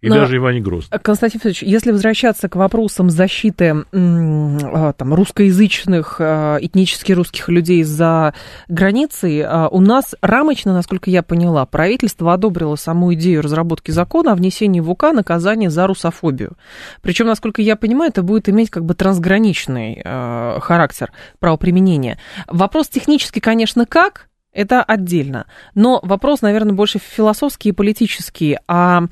[0.00, 0.98] И Но- даже Иване Грозном.
[1.00, 8.34] Константин Федорович, если возвращаться к вопросам защиты а, там, русскоязычных, а, этнически русских людей за
[8.68, 14.34] границей, а, у нас рамочно, насколько я поняла, правительство одобрило саму идею разработки закона о
[14.34, 16.56] внесении в УК наказания за русофобию.
[17.00, 22.18] Причем, насколько я понимаю, это будет иметь как бы трансграничный а, характер правоприменения.
[22.48, 24.28] Вопрос технический, конечно, как?
[24.56, 25.46] Это отдельно.
[25.74, 28.56] Но вопрос, наверное, больше философский и политический.
[28.66, 29.02] А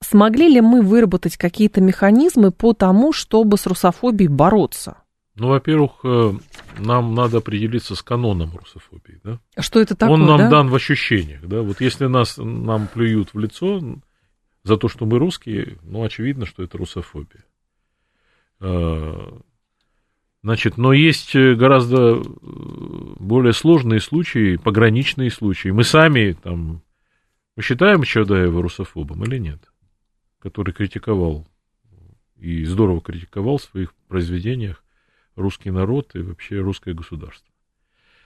[0.00, 4.98] смогли ли мы выработать какие-то механизмы по тому, чтобы с русофобией бороться?
[5.34, 6.32] Ну, во-первых, э,
[6.78, 9.20] нам надо определиться с каноном русофобии.
[9.24, 9.40] Да?
[9.58, 10.48] Что это такое, Он нам да?
[10.48, 11.44] дан в ощущениях.
[11.44, 11.62] Да?
[11.62, 13.80] Вот если нас, нам плюют в лицо
[14.62, 17.44] за то, что мы русские, ну, очевидно, что это русофобия.
[20.44, 22.22] Значит, но есть э, гораздо э,
[23.20, 25.68] более сложные случаи, пограничные случаи.
[25.68, 26.82] Мы сами там...
[27.54, 29.62] Мы считаем Чадаева русофобом или нет?
[30.40, 31.46] Который критиковал
[32.36, 34.82] и здорово критиковал в своих произведениях
[35.36, 37.48] русский народ и вообще русское государство.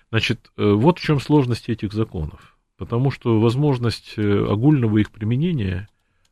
[0.09, 2.57] Значит, э, вот в чем сложность этих законов.
[2.79, 5.89] Потому что возможность огульного их применения,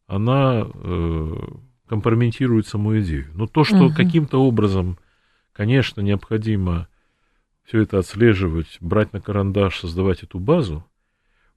[0.06, 0.66] она
[1.88, 3.30] компрометирует саму идею.
[3.32, 3.94] Но то, что Мгм.
[3.94, 4.98] каким-то образом,
[5.54, 6.88] конечно, необходимо
[7.64, 10.84] все это отслеживать, брать на карандаш, создавать эту базу,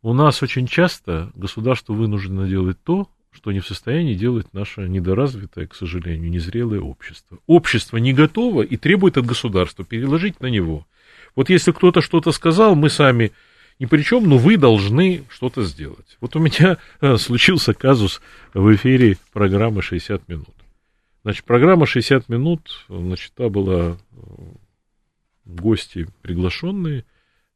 [0.01, 5.67] у нас очень часто государство вынуждено делать то, что не в состоянии делать наше недоразвитое,
[5.67, 7.39] к сожалению, незрелое общество.
[7.45, 10.87] Общество не готово и требует от государства переложить на него.
[11.35, 13.33] Вот если кто-то что-то сказал, мы сами
[13.79, 16.17] ни при чем, но вы должны что-то сделать.
[16.21, 18.21] Вот у меня э, случился казус
[18.53, 20.56] в эфире программы «60 минут».
[21.27, 24.17] Значит, программа «60 минут», значит, та была э,
[25.43, 27.03] гости приглашенные.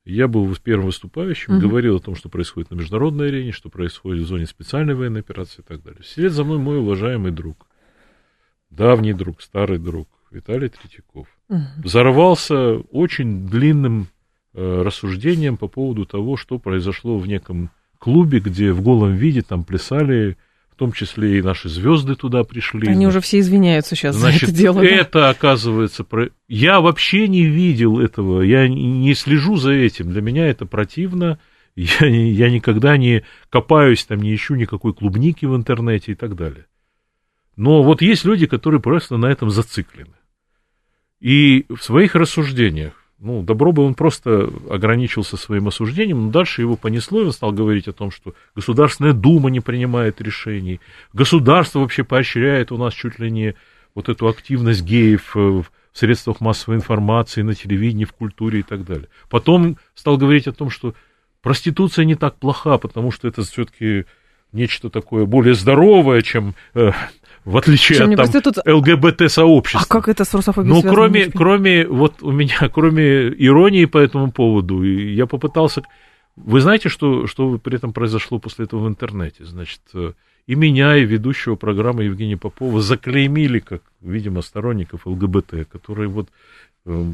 [0.03, 1.69] Я был первым выступающим, угу.
[1.69, 5.61] говорил о том, что происходит на международной арене, что происходит в зоне специальной военной операции
[5.61, 6.03] и так далее.
[6.03, 7.65] Сидит за мной мой уважаемый друг,
[8.69, 11.29] давний друг, старый друг, Виталий Третьяков.
[11.47, 11.61] Угу.
[11.85, 14.07] Взорвался очень длинным
[14.53, 17.69] э, рассуждением по поводу того, что произошло в неком
[17.99, 20.35] клубе, где в голом виде там плясали
[20.81, 22.87] том числе и наши звезды туда пришли.
[22.87, 24.81] Они уже все извиняются сейчас Значит, за это дело.
[24.81, 25.29] Это, да?
[25.29, 26.29] оказывается, про...
[26.47, 31.37] я вообще не видел этого, я не слежу за этим, для меня это противно,
[31.75, 36.65] я, я никогда не копаюсь, там не ищу никакой клубники в интернете и так далее.
[37.55, 40.15] Но вот есть люди, которые просто на этом зациклены.
[41.19, 46.75] И в своих рассуждениях ну, добро бы он просто ограничился своим осуждением, но дальше его
[46.75, 50.81] понесло, и он стал говорить о том, что Государственная Дума не принимает решений,
[51.13, 53.55] государство вообще поощряет у нас чуть ли не
[53.93, 59.07] вот эту активность геев в средствах массовой информации, на телевидении, в культуре и так далее.
[59.29, 60.95] Потом стал говорить о том, что
[61.41, 64.05] проституция не так плоха, потому что это все-таки
[64.51, 66.91] нечто такое более здоровое, чем э,
[67.45, 68.57] в отличие Чем от там, тут...
[68.65, 69.81] ЛГБТ-сообщества.
[69.83, 74.31] А как это с русофобией Ну, кроме, кроме, вот у меня, кроме иронии по этому
[74.31, 75.81] поводу, я попытался...
[76.35, 79.43] Вы знаете, что, что при этом произошло после этого в интернете?
[79.43, 80.13] Значит, э,
[80.47, 86.29] и меня, и ведущего программы Евгения Попова заклеймили как, видимо, сторонников ЛГБТ, которые вот
[86.85, 87.05] э,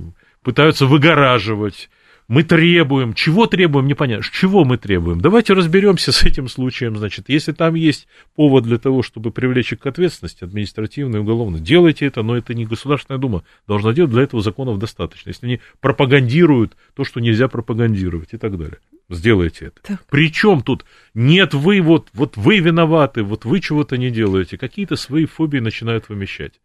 [0.44, 1.90] пытаются выгораживать
[2.28, 5.22] мы требуем, чего требуем, непонятно, чего мы требуем.
[5.22, 9.80] Давайте разберемся с этим случаем, значит, если там есть повод для того, чтобы привлечь их
[9.80, 14.24] к ответственности административной и уголовной, делайте это, но это не Государственная Дума должна делать, для
[14.24, 15.30] этого законов достаточно.
[15.30, 18.80] Если они пропагандируют то, что нельзя пропагандировать и так далее.
[19.10, 19.82] Сделайте это.
[19.84, 20.06] Так.
[20.10, 25.26] Причем тут нет вы, вот, вот вы виноваты, вот вы чего-то не делаете, какие-то свои
[25.26, 26.60] фобии начинают вымещать.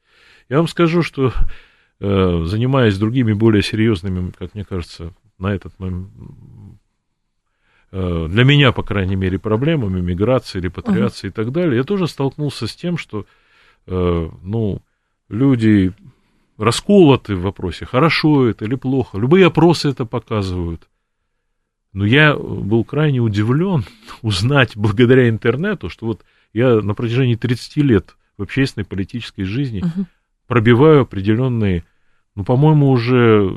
[0.49, 1.33] Я вам скажу, что
[2.01, 5.13] э, занимаясь другими более серьезными, как мне кажется,
[5.43, 6.09] на этот момент,
[7.91, 11.31] э, для меня, по крайней мере, проблемами миграции, репатриации uh-huh.
[11.31, 13.27] и так далее, я тоже столкнулся с тем, что,
[13.87, 14.81] э, ну,
[15.29, 15.93] люди
[16.57, 19.19] расколоты в вопросе, хорошо это или плохо.
[19.19, 20.89] Любые опросы это показывают.
[21.93, 23.85] Но я был крайне удивлен
[24.23, 30.05] узнать благодаря интернету, что вот я на протяжении 30 лет в общественной политической жизни uh-huh.
[30.47, 31.85] пробиваю определенные,
[32.35, 33.57] ну, по-моему, уже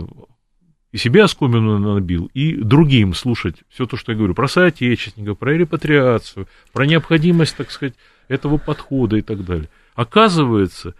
[0.95, 5.51] и себя оскомину набил, и другим слушать все то, что я говорю про соотечественников, про
[5.51, 7.95] репатриацию, про необходимость, так сказать,
[8.29, 9.67] этого подхода и так далее.
[9.93, 10.93] Оказывается,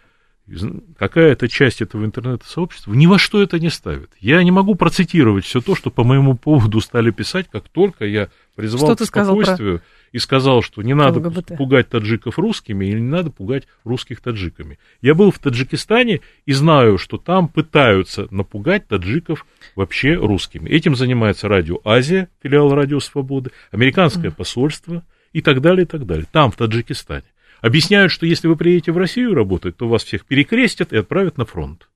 [0.97, 4.09] какая-то часть этого интернет-сообщества ни во что это не ставит.
[4.19, 8.27] Я не могу процитировать все то, что по моему поводу стали писать, как только я
[8.55, 9.77] призвал что к спокойствию.
[9.77, 9.85] Про
[10.15, 11.57] и сказал, что не надо ЛГБТ.
[11.57, 14.79] пугать таджиков русскими или не надо пугать русских таджиками.
[15.01, 19.45] Я был в Таджикистане и знаю, что там пытаются напугать таджиков
[19.75, 20.69] вообще русскими.
[20.69, 25.03] Этим занимается Радио Азия, филиал Радио Свободы, американское посольство
[25.33, 26.25] и так далее, и так далее.
[26.31, 27.25] Там, в Таджикистане.
[27.59, 31.43] Объясняют, что если вы приедете в Россию работать, то вас всех перекрестят и отправят на
[31.43, 31.89] фронт.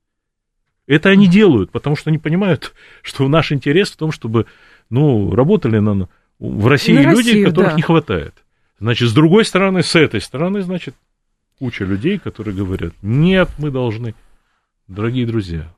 [0.88, 4.45] Это они делают, потому что они понимают, что наш интерес в том, чтобы
[4.89, 6.09] ну, работали на,
[6.40, 7.76] в России на люди, Россию, которых да.
[7.76, 8.34] не хватает.
[8.80, 10.96] Значит, с другой стороны, с этой стороны, значит,
[11.60, 14.16] куча людей, которые говорят, нет, мы должны.
[14.88, 15.74] Дорогие друзья,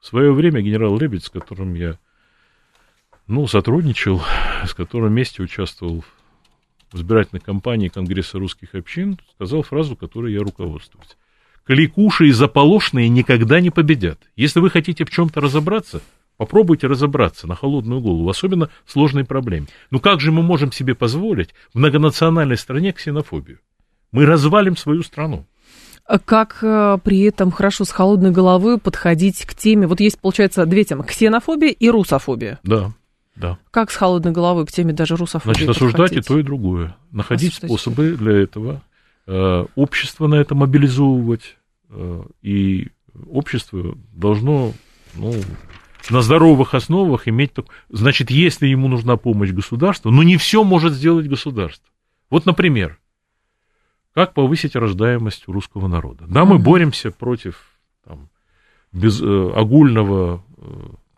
[0.00, 1.98] в свое время генерал Лебедь, с которым я
[3.26, 4.22] ну, сотрудничал,
[4.66, 6.04] с которым вместе участвовал
[6.92, 11.16] в избирательной кампании Конгресса русских общин, сказал фразу, которой я руководствуюсь.
[11.64, 14.20] Кликуши и заполошные никогда не победят.
[14.36, 16.02] Если вы хотите в чем-то разобраться,
[16.36, 19.68] Попробуйте разобраться на холодную голову, особенно в сложной проблеме.
[19.90, 23.60] Ну как же мы можем себе позволить в многонациональной стране ксенофобию?
[24.10, 25.46] Мы развалим свою страну.
[26.06, 29.86] А как э, при этом хорошо с холодной головой подходить к теме?
[29.86, 31.04] Вот есть, получается, две темы.
[31.04, 32.58] Ксенофобия и русофобия.
[32.62, 32.92] Да,
[33.36, 33.58] да.
[33.70, 36.24] Как с холодной головой к теме даже русофобии Значит, осуждать подходить?
[36.24, 36.96] и то, и другое.
[37.10, 38.82] Находить осуждать способы для этого.
[39.26, 41.56] Э, общество на это мобилизовывать.
[41.88, 42.88] Э, и
[43.26, 44.72] общество должно
[45.14, 45.32] ну,
[46.10, 47.52] на здоровых основах иметь...
[47.88, 51.88] Значит, если ему нужна помощь государства, но не все может сделать государство.
[52.30, 52.98] Вот, например,
[54.14, 56.24] как повысить рождаемость русского народа?
[56.28, 57.60] Да, мы боремся против
[58.04, 58.28] там,
[58.92, 60.62] без, э, огульного э,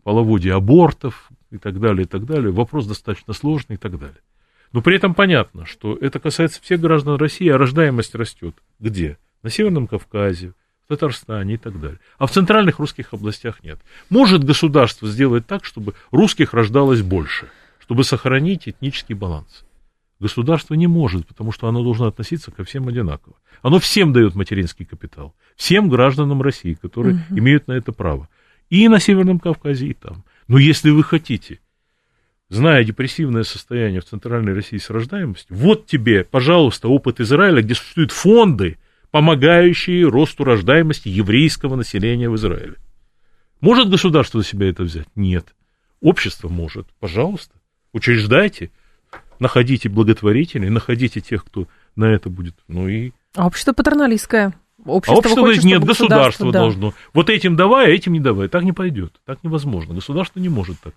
[0.03, 2.51] половодия абортов и так далее, и так далее.
[2.51, 4.20] Вопрос достаточно сложный и так далее.
[4.72, 8.57] Но при этом понятно, что это касается всех граждан России, а рождаемость растет.
[8.78, 9.18] Где?
[9.43, 10.55] На Северном Кавказе,
[10.87, 11.99] в Татарстане и так далее.
[12.18, 13.78] А в центральных русских областях нет.
[14.09, 17.49] Может государство сделать так, чтобы русских рождалось больше?
[17.87, 19.64] чтобы сохранить этнический баланс.
[20.18, 23.37] Государство не может, потому что оно должно относиться ко всем одинаково.
[23.62, 25.37] Оно всем дает материнский капитал.
[25.55, 27.39] Всем гражданам России, которые угу.
[27.39, 28.28] имеют на это право.
[28.70, 30.24] И на Северном Кавказе, и там.
[30.49, 31.61] Но если вы хотите,
[32.49, 38.11] зная депрессивное состояние в Центральной России с рождаемостью, вот тебе, пожалуйста, опыт Израиля, где существуют
[38.11, 38.78] фонды,
[39.16, 42.74] помогающие росту рождаемости еврейского населения в Израиле.
[43.62, 45.06] Может государство за себя это взять?
[45.14, 45.54] Нет.
[46.02, 46.86] Общество может.
[47.00, 47.54] Пожалуйста,
[47.94, 48.70] учреждайте
[49.38, 52.56] находите благотворителей, находите тех, кто на это будет.
[52.68, 53.12] Ну и...
[53.34, 54.52] А общество патерналистское.
[54.84, 56.58] Общество, а общество хочет, нет, государство да.
[56.58, 56.92] должно.
[57.14, 58.48] Вот этим давай, а этим не давай.
[58.48, 59.18] Так не пойдет.
[59.24, 59.94] Так невозможно.
[59.94, 60.92] Государство не может так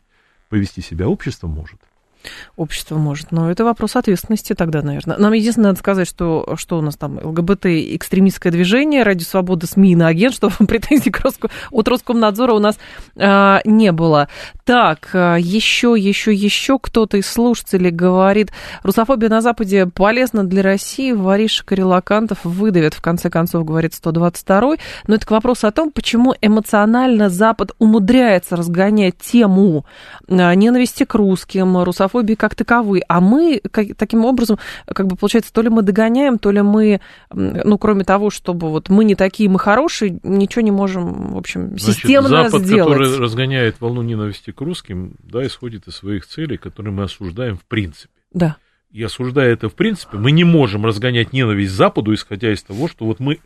[0.49, 1.07] повести себя.
[1.07, 1.79] Общество может
[2.55, 3.31] общество может.
[3.31, 5.17] Но это вопрос ответственности тогда, наверное.
[5.17, 9.95] Нам единственное надо сказать, что, что у нас там ЛГБТ экстремистское движение, Ради свободы СМИ
[9.95, 11.49] на агент, что претензий к Роско...
[11.71, 12.77] от Роскомнадзора у нас
[13.15, 14.27] а, не было.
[14.65, 18.51] Так, еще, еще, еще кто-то из слушателей говорит,
[18.83, 24.79] русофобия на Западе полезна для России, воришек и релакантов выдавят, в конце концов, говорит 122-й.
[25.07, 29.85] Но это к вопросу о том, почему эмоционально Запад умудряется разгонять тему
[30.27, 33.03] а, ненависти к русским, русофобии русофобии как таковой.
[33.07, 33.61] А мы
[33.97, 37.01] таким образом, как бы получается, то ли мы догоняем, то ли мы,
[37.31, 41.77] ну, кроме того, чтобы вот мы не такие, мы хорошие, ничего не можем, в общем,
[41.77, 42.97] системно Значит, Запад, сделать.
[42.97, 47.65] который разгоняет волну ненависти к русским, да, исходит из своих целей, которые мы осуждаем в
[47.65, 48.13] принципе.
[48.33, 48.57] Да.
[48.91, 53.05] И осуждая это в принципе, мы не можем разгонять ненависть Западу, исходя из того, что
[53.05, 53.39] вот мы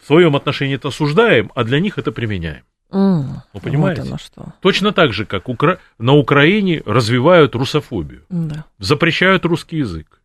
[0.00, 2.62] в своем отношении это осуждаем, а для них это применяем.
[2.90, 4.02] Mm, Вы понимаете?
[4.02, 4.52] Вот что.
[4.60, 5.78] Точно так же, как Укра...
[5.98, 8.64] на Украине развивают русофобию, да.
[8.78, 10.22] запрещают русский язык.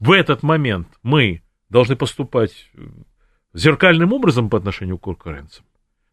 [0.00, 2.80] В этот момент мы должны поступать э,
[3.54, 5.64] зеркальным образом по отношению к украинцам.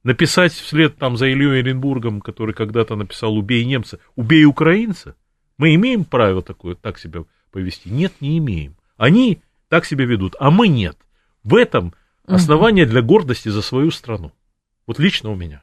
[0.03, 5.15] Написать вслед там за Ильей Оренбургом, который когда-то написал «Убей немца», «Убей украинца».
[5.57, 7.89] Мы имеем право такое, так себя повести?
[7.89, 8.75] Нет, не имеем.
[8.97, 10.97] Они так себя ведут, а мы нет.
[11.43, 11.93] В этом
[12.25, 14.31] основание для гордости за свою страну.
[14.87, 15.61] Вот лично у меня.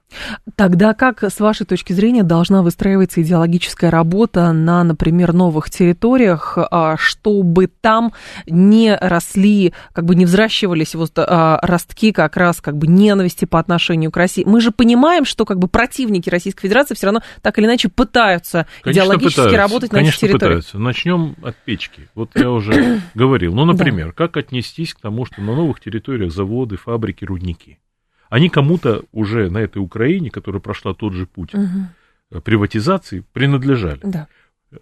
[0.54, 6.96] Тогда как, с вашей точки зрения, должна выстраиваться идеологическая работа на, например, новых территориях, а,
[6.98, 8.12] чтобы там
[8.46, 13.58] не росли, как бы не взращивались вот а, ростки как раз как бы ненависти по
[13.58, 14.44] отношению к России?
[14.44, 18.66] Мы же понимаем, что как бы противники Российской Федерации все равно так или иначе пытаются
[18.82, 19.56] Конечно, идеологически пытаются.
[19.58, 20.58] работать на Конечно, этих территориях.
[20.58, 20.78] пытаются.
[20.78, 22.08] Начнем от печки.
[22.14, 23.54] Вот я уже говорил.
[23.54, 27.78] Ну, например, как отнестись к тому, что на новых территориях заводы, фабрики, рудники?
[28.34, 32.40] Они кому-то уже на этой Украине, которая прошла тот же путь угу.
[32.40, 34.00] приватизации, принадлежали.
[34.02, 34.26] Да.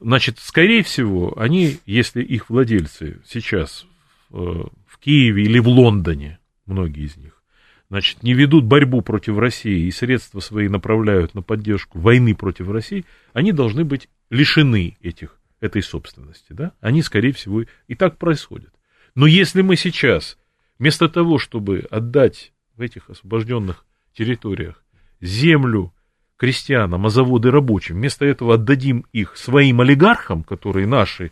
[0.00, 3.84] Значит, скорее всего, они, если их владельцы сейчас
[4.30, 7.42] э, в Киеве или в Лондоне, многие из них,
[7.90, 13.04] значит, не ведут борьбу против России и средства свои направляют на поддержку войны против России,
[13.34, 16.54] они должны быть лишены этих, этой собственности.
[16.54, 16.72] Да?
[16.80, 18.72] Они, скорее всего, и так происходят.
[19.14, 20.38] Но если мы сейчас,
[20.78, 24.82] вместо того, чтобы отдать в этих освобожденных территориях
[25.20, 25.92] землю
[26.36, 31.30] крестьянам, а заводы рабочим, вместо этого отдадим их своим олигархам, которые наши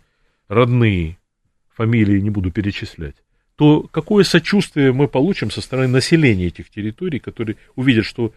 [0.49, 1.19] родные,
[1.75, 3.17] фамилии не буду перечислять,
[3.57, 8.33] то какое сочувствие мы получим со стороны населения этих территорий, которые увидят, что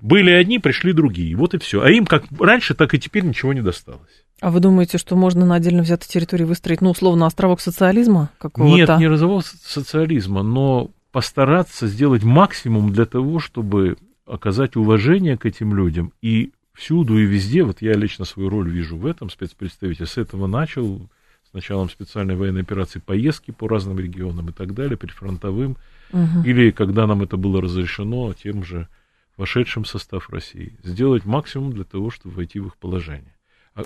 [0.00, 1.36] были одни, пришли другие.
[1.36, 1.82] Вот и все.
[1.82, 4.24] А им как раньше, так и теперь ничего не досталось.
[4.40, 8.74] А вы думаете, что можно на отдельно взятой территории выстроить, ну, условно, островок социализма какого-то?
[8.74, 13.96] Нет, не разового социализма, но постараться сделать максимум для того, чтобы
[14.26, 16.12] оказать уважение к этим людям.
[16.22, 20.46] И всюду и везде, вот я лично свою роль вижу в этом, спецпредставитель, с этого
[20.46, 21.08] начал,
[21.48, 25.76] с началом специальной военной операции, поездки по разным регионам и так далее, прифронтовым,
[26.12, 26.42] угу.
[26.44, 28.88] или когда нам это было разрешено тем же
[29.36, 33.34] вошедшим в состав России, сделать максимум для того, чтобы войти в их положение,
[33.74, 33.82] а,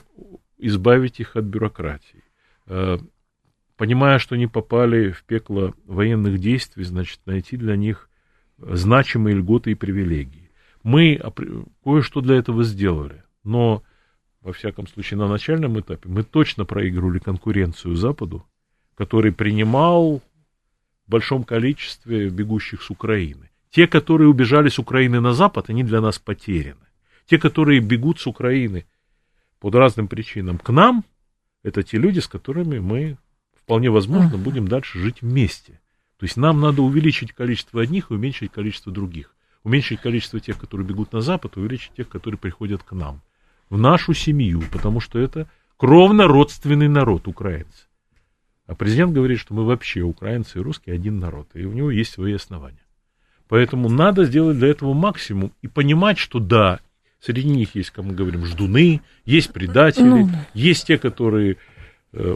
[0.58, 2.24] избавить их от бюрократии,
[2.66, 2.98] э,
[3.76, 8.08] понимая, что они попали в пекло военных действий, значит, найти для них
[8.58, 10.50] значимые льготы и привилегии.
[10.82, 11.20] Мы
[11.84, 13.82] кое-что для этого сделали, но,
[14.40, 18.46] во всяком случае, на начальном этапе мы точно проигрывали конкуренцию Западу,
[18.94, 20.22] который принимал
[21.06, 23.50] в большом количестве бегущих с Украины.
[23.70, 26.86] Те, которые убежали с Украины на Запад, они для нас потеряны.
[27.26, 28.86] Те, которые бегут с Украины
[29.58, 31.04] под разным причинам к нам,
[31.62, 33.18] это те люди, с которыми мы
[33.66, 35.80] вполне возможно, будем дальше жить вместе.
[36.18, 39.34] То есть нам надо увеличить количество одних и уменьшить количество других.
[39.64, 43.22] Уменьшить количество тех, которые бегут на Запад, увеличить тех, которые приходят к нам.
[43.68, 47.88] В нашу семью, потому что это кровно родственный народ, украинцы.
[48.68, 52.12] А президент говорит, что мы вообще, украинцы и русские, один народ, и у него есть
[52.12, 52.86] свои основания.
[53.48, 56.78] Поэтому надо сделать для этого максимум и понимать, что да,
[57.18, 60.30] Среди них есть, как мы говорим, ждуны, есть предатели, ну...
[60.54, 61.56] есть те, которые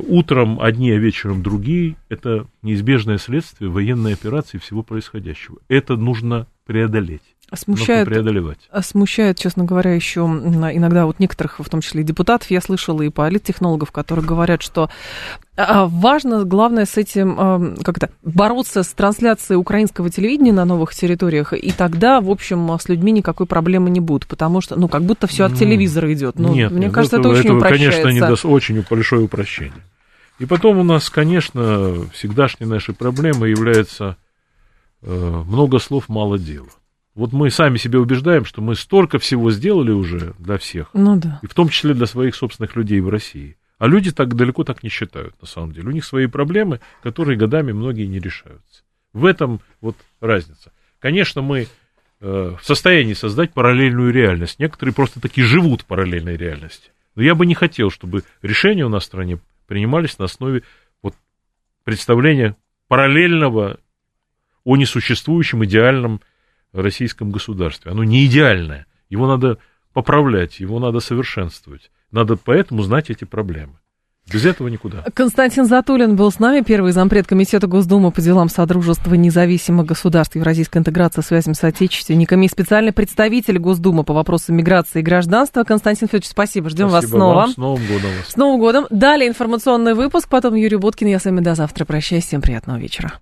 [0.06, 1.96] утром одни, а вечером другие.
[2.08, 5.58] Это неизбежное следствие военной операции всего происходящего.
[5.68, 7.22] Это нужно преодолеть.
[7.52, 8.58] Смущает, преодолевать.
[8.82, 13.08] Смущает, честно говоря, еще иногда вот некоторых, в том числе и депутатов, я слышала и
[13.08, 14.88] политтехнологов, которые говорят, что
[15.56, 21.72] а, важно, главное, с этим как-то бороться с трансляцией украинского телевидения на новых территориях, и
[21.72, 25.44] тогда, в общем, с людьми никакой проблемы не будет, потому что, ну, как будто все
[25.44, 26.38] от телевизора идет.
[26.38, 28.02] Ну, нет, мне нет, кажется, это, это очень это, упрощается.
[28.02, 29.82] конечно, не даст очень большое упрощение.
[30.38, 34.16] И потом у нас, конечно, всегдашней нашей проблемой является
[35.02, 36.68] э, много слов, мало дела.
[37.14, 41.40] Вот мы сами себе убеждаем, что мы столько всего сделали уже для всех, ну да.
[41.42, 43.56] и в том числе для своих собственных людей в России.
[43.78, 45.88] А люди так далеко так не считают, на самом деле.
[45.88, 48.82] У них свои проблемы, которые годами многие не решаются.
[49.12, 50.70] В этом вот разница.
[50.98, 51.66] Конечно, мы
[52.20, 54.58] э, в состоянии создать параллельную реальность.
[54.58, 56.90] Некоторые просто таки живут в параллельной реальности.
[57.14, 60.62] Но я бы не хотел, чтобы решения у нас в стране принимались на основе
[61.02, 61.14] вот,
[61.84, 62.56] представления
[62.86, 63.80] параллельного
[64.64, 66.20] о несуществующем идеальном
[66.72, 67.90] российском государстве.
[67.90, 68.86] Оно не идеальное.
[69.08, 69.58] Его надо
[69.92, 71.90] поправлять, его надо совершенствовать.
[72.10, 73.74] Надо поэтому знать эти проблемы.
[74.32, 75.04] Без этого никуда.
[75.12, 80.80] Константин Затулин был с нами, первый зампред Комитета Госдумы по делам Содружества независимых государств Евразийской
[80.80, 85.64] интеграции, связям с отечественниками и специальный представитель Госдумы по вопросам миграции и гражданства.
[85.64, 86.70] Константин Федорович, спасибо.
[86.70, 87.34] Ждем спасибо вас снова.
[87.34, 87.50] Вам.
[87.50, 88.28] С Новым годом вас.
[88.28, 88.86] С Новым годом.
[88.90, 91.08] Далее информационный выпуск, потом Юрий Буткин.
[91.08, 91.84] Я с вами до завтра.
[91.84, 92.26] Прощаюсь.
[92.26, 93.14] Всем приятного вечера.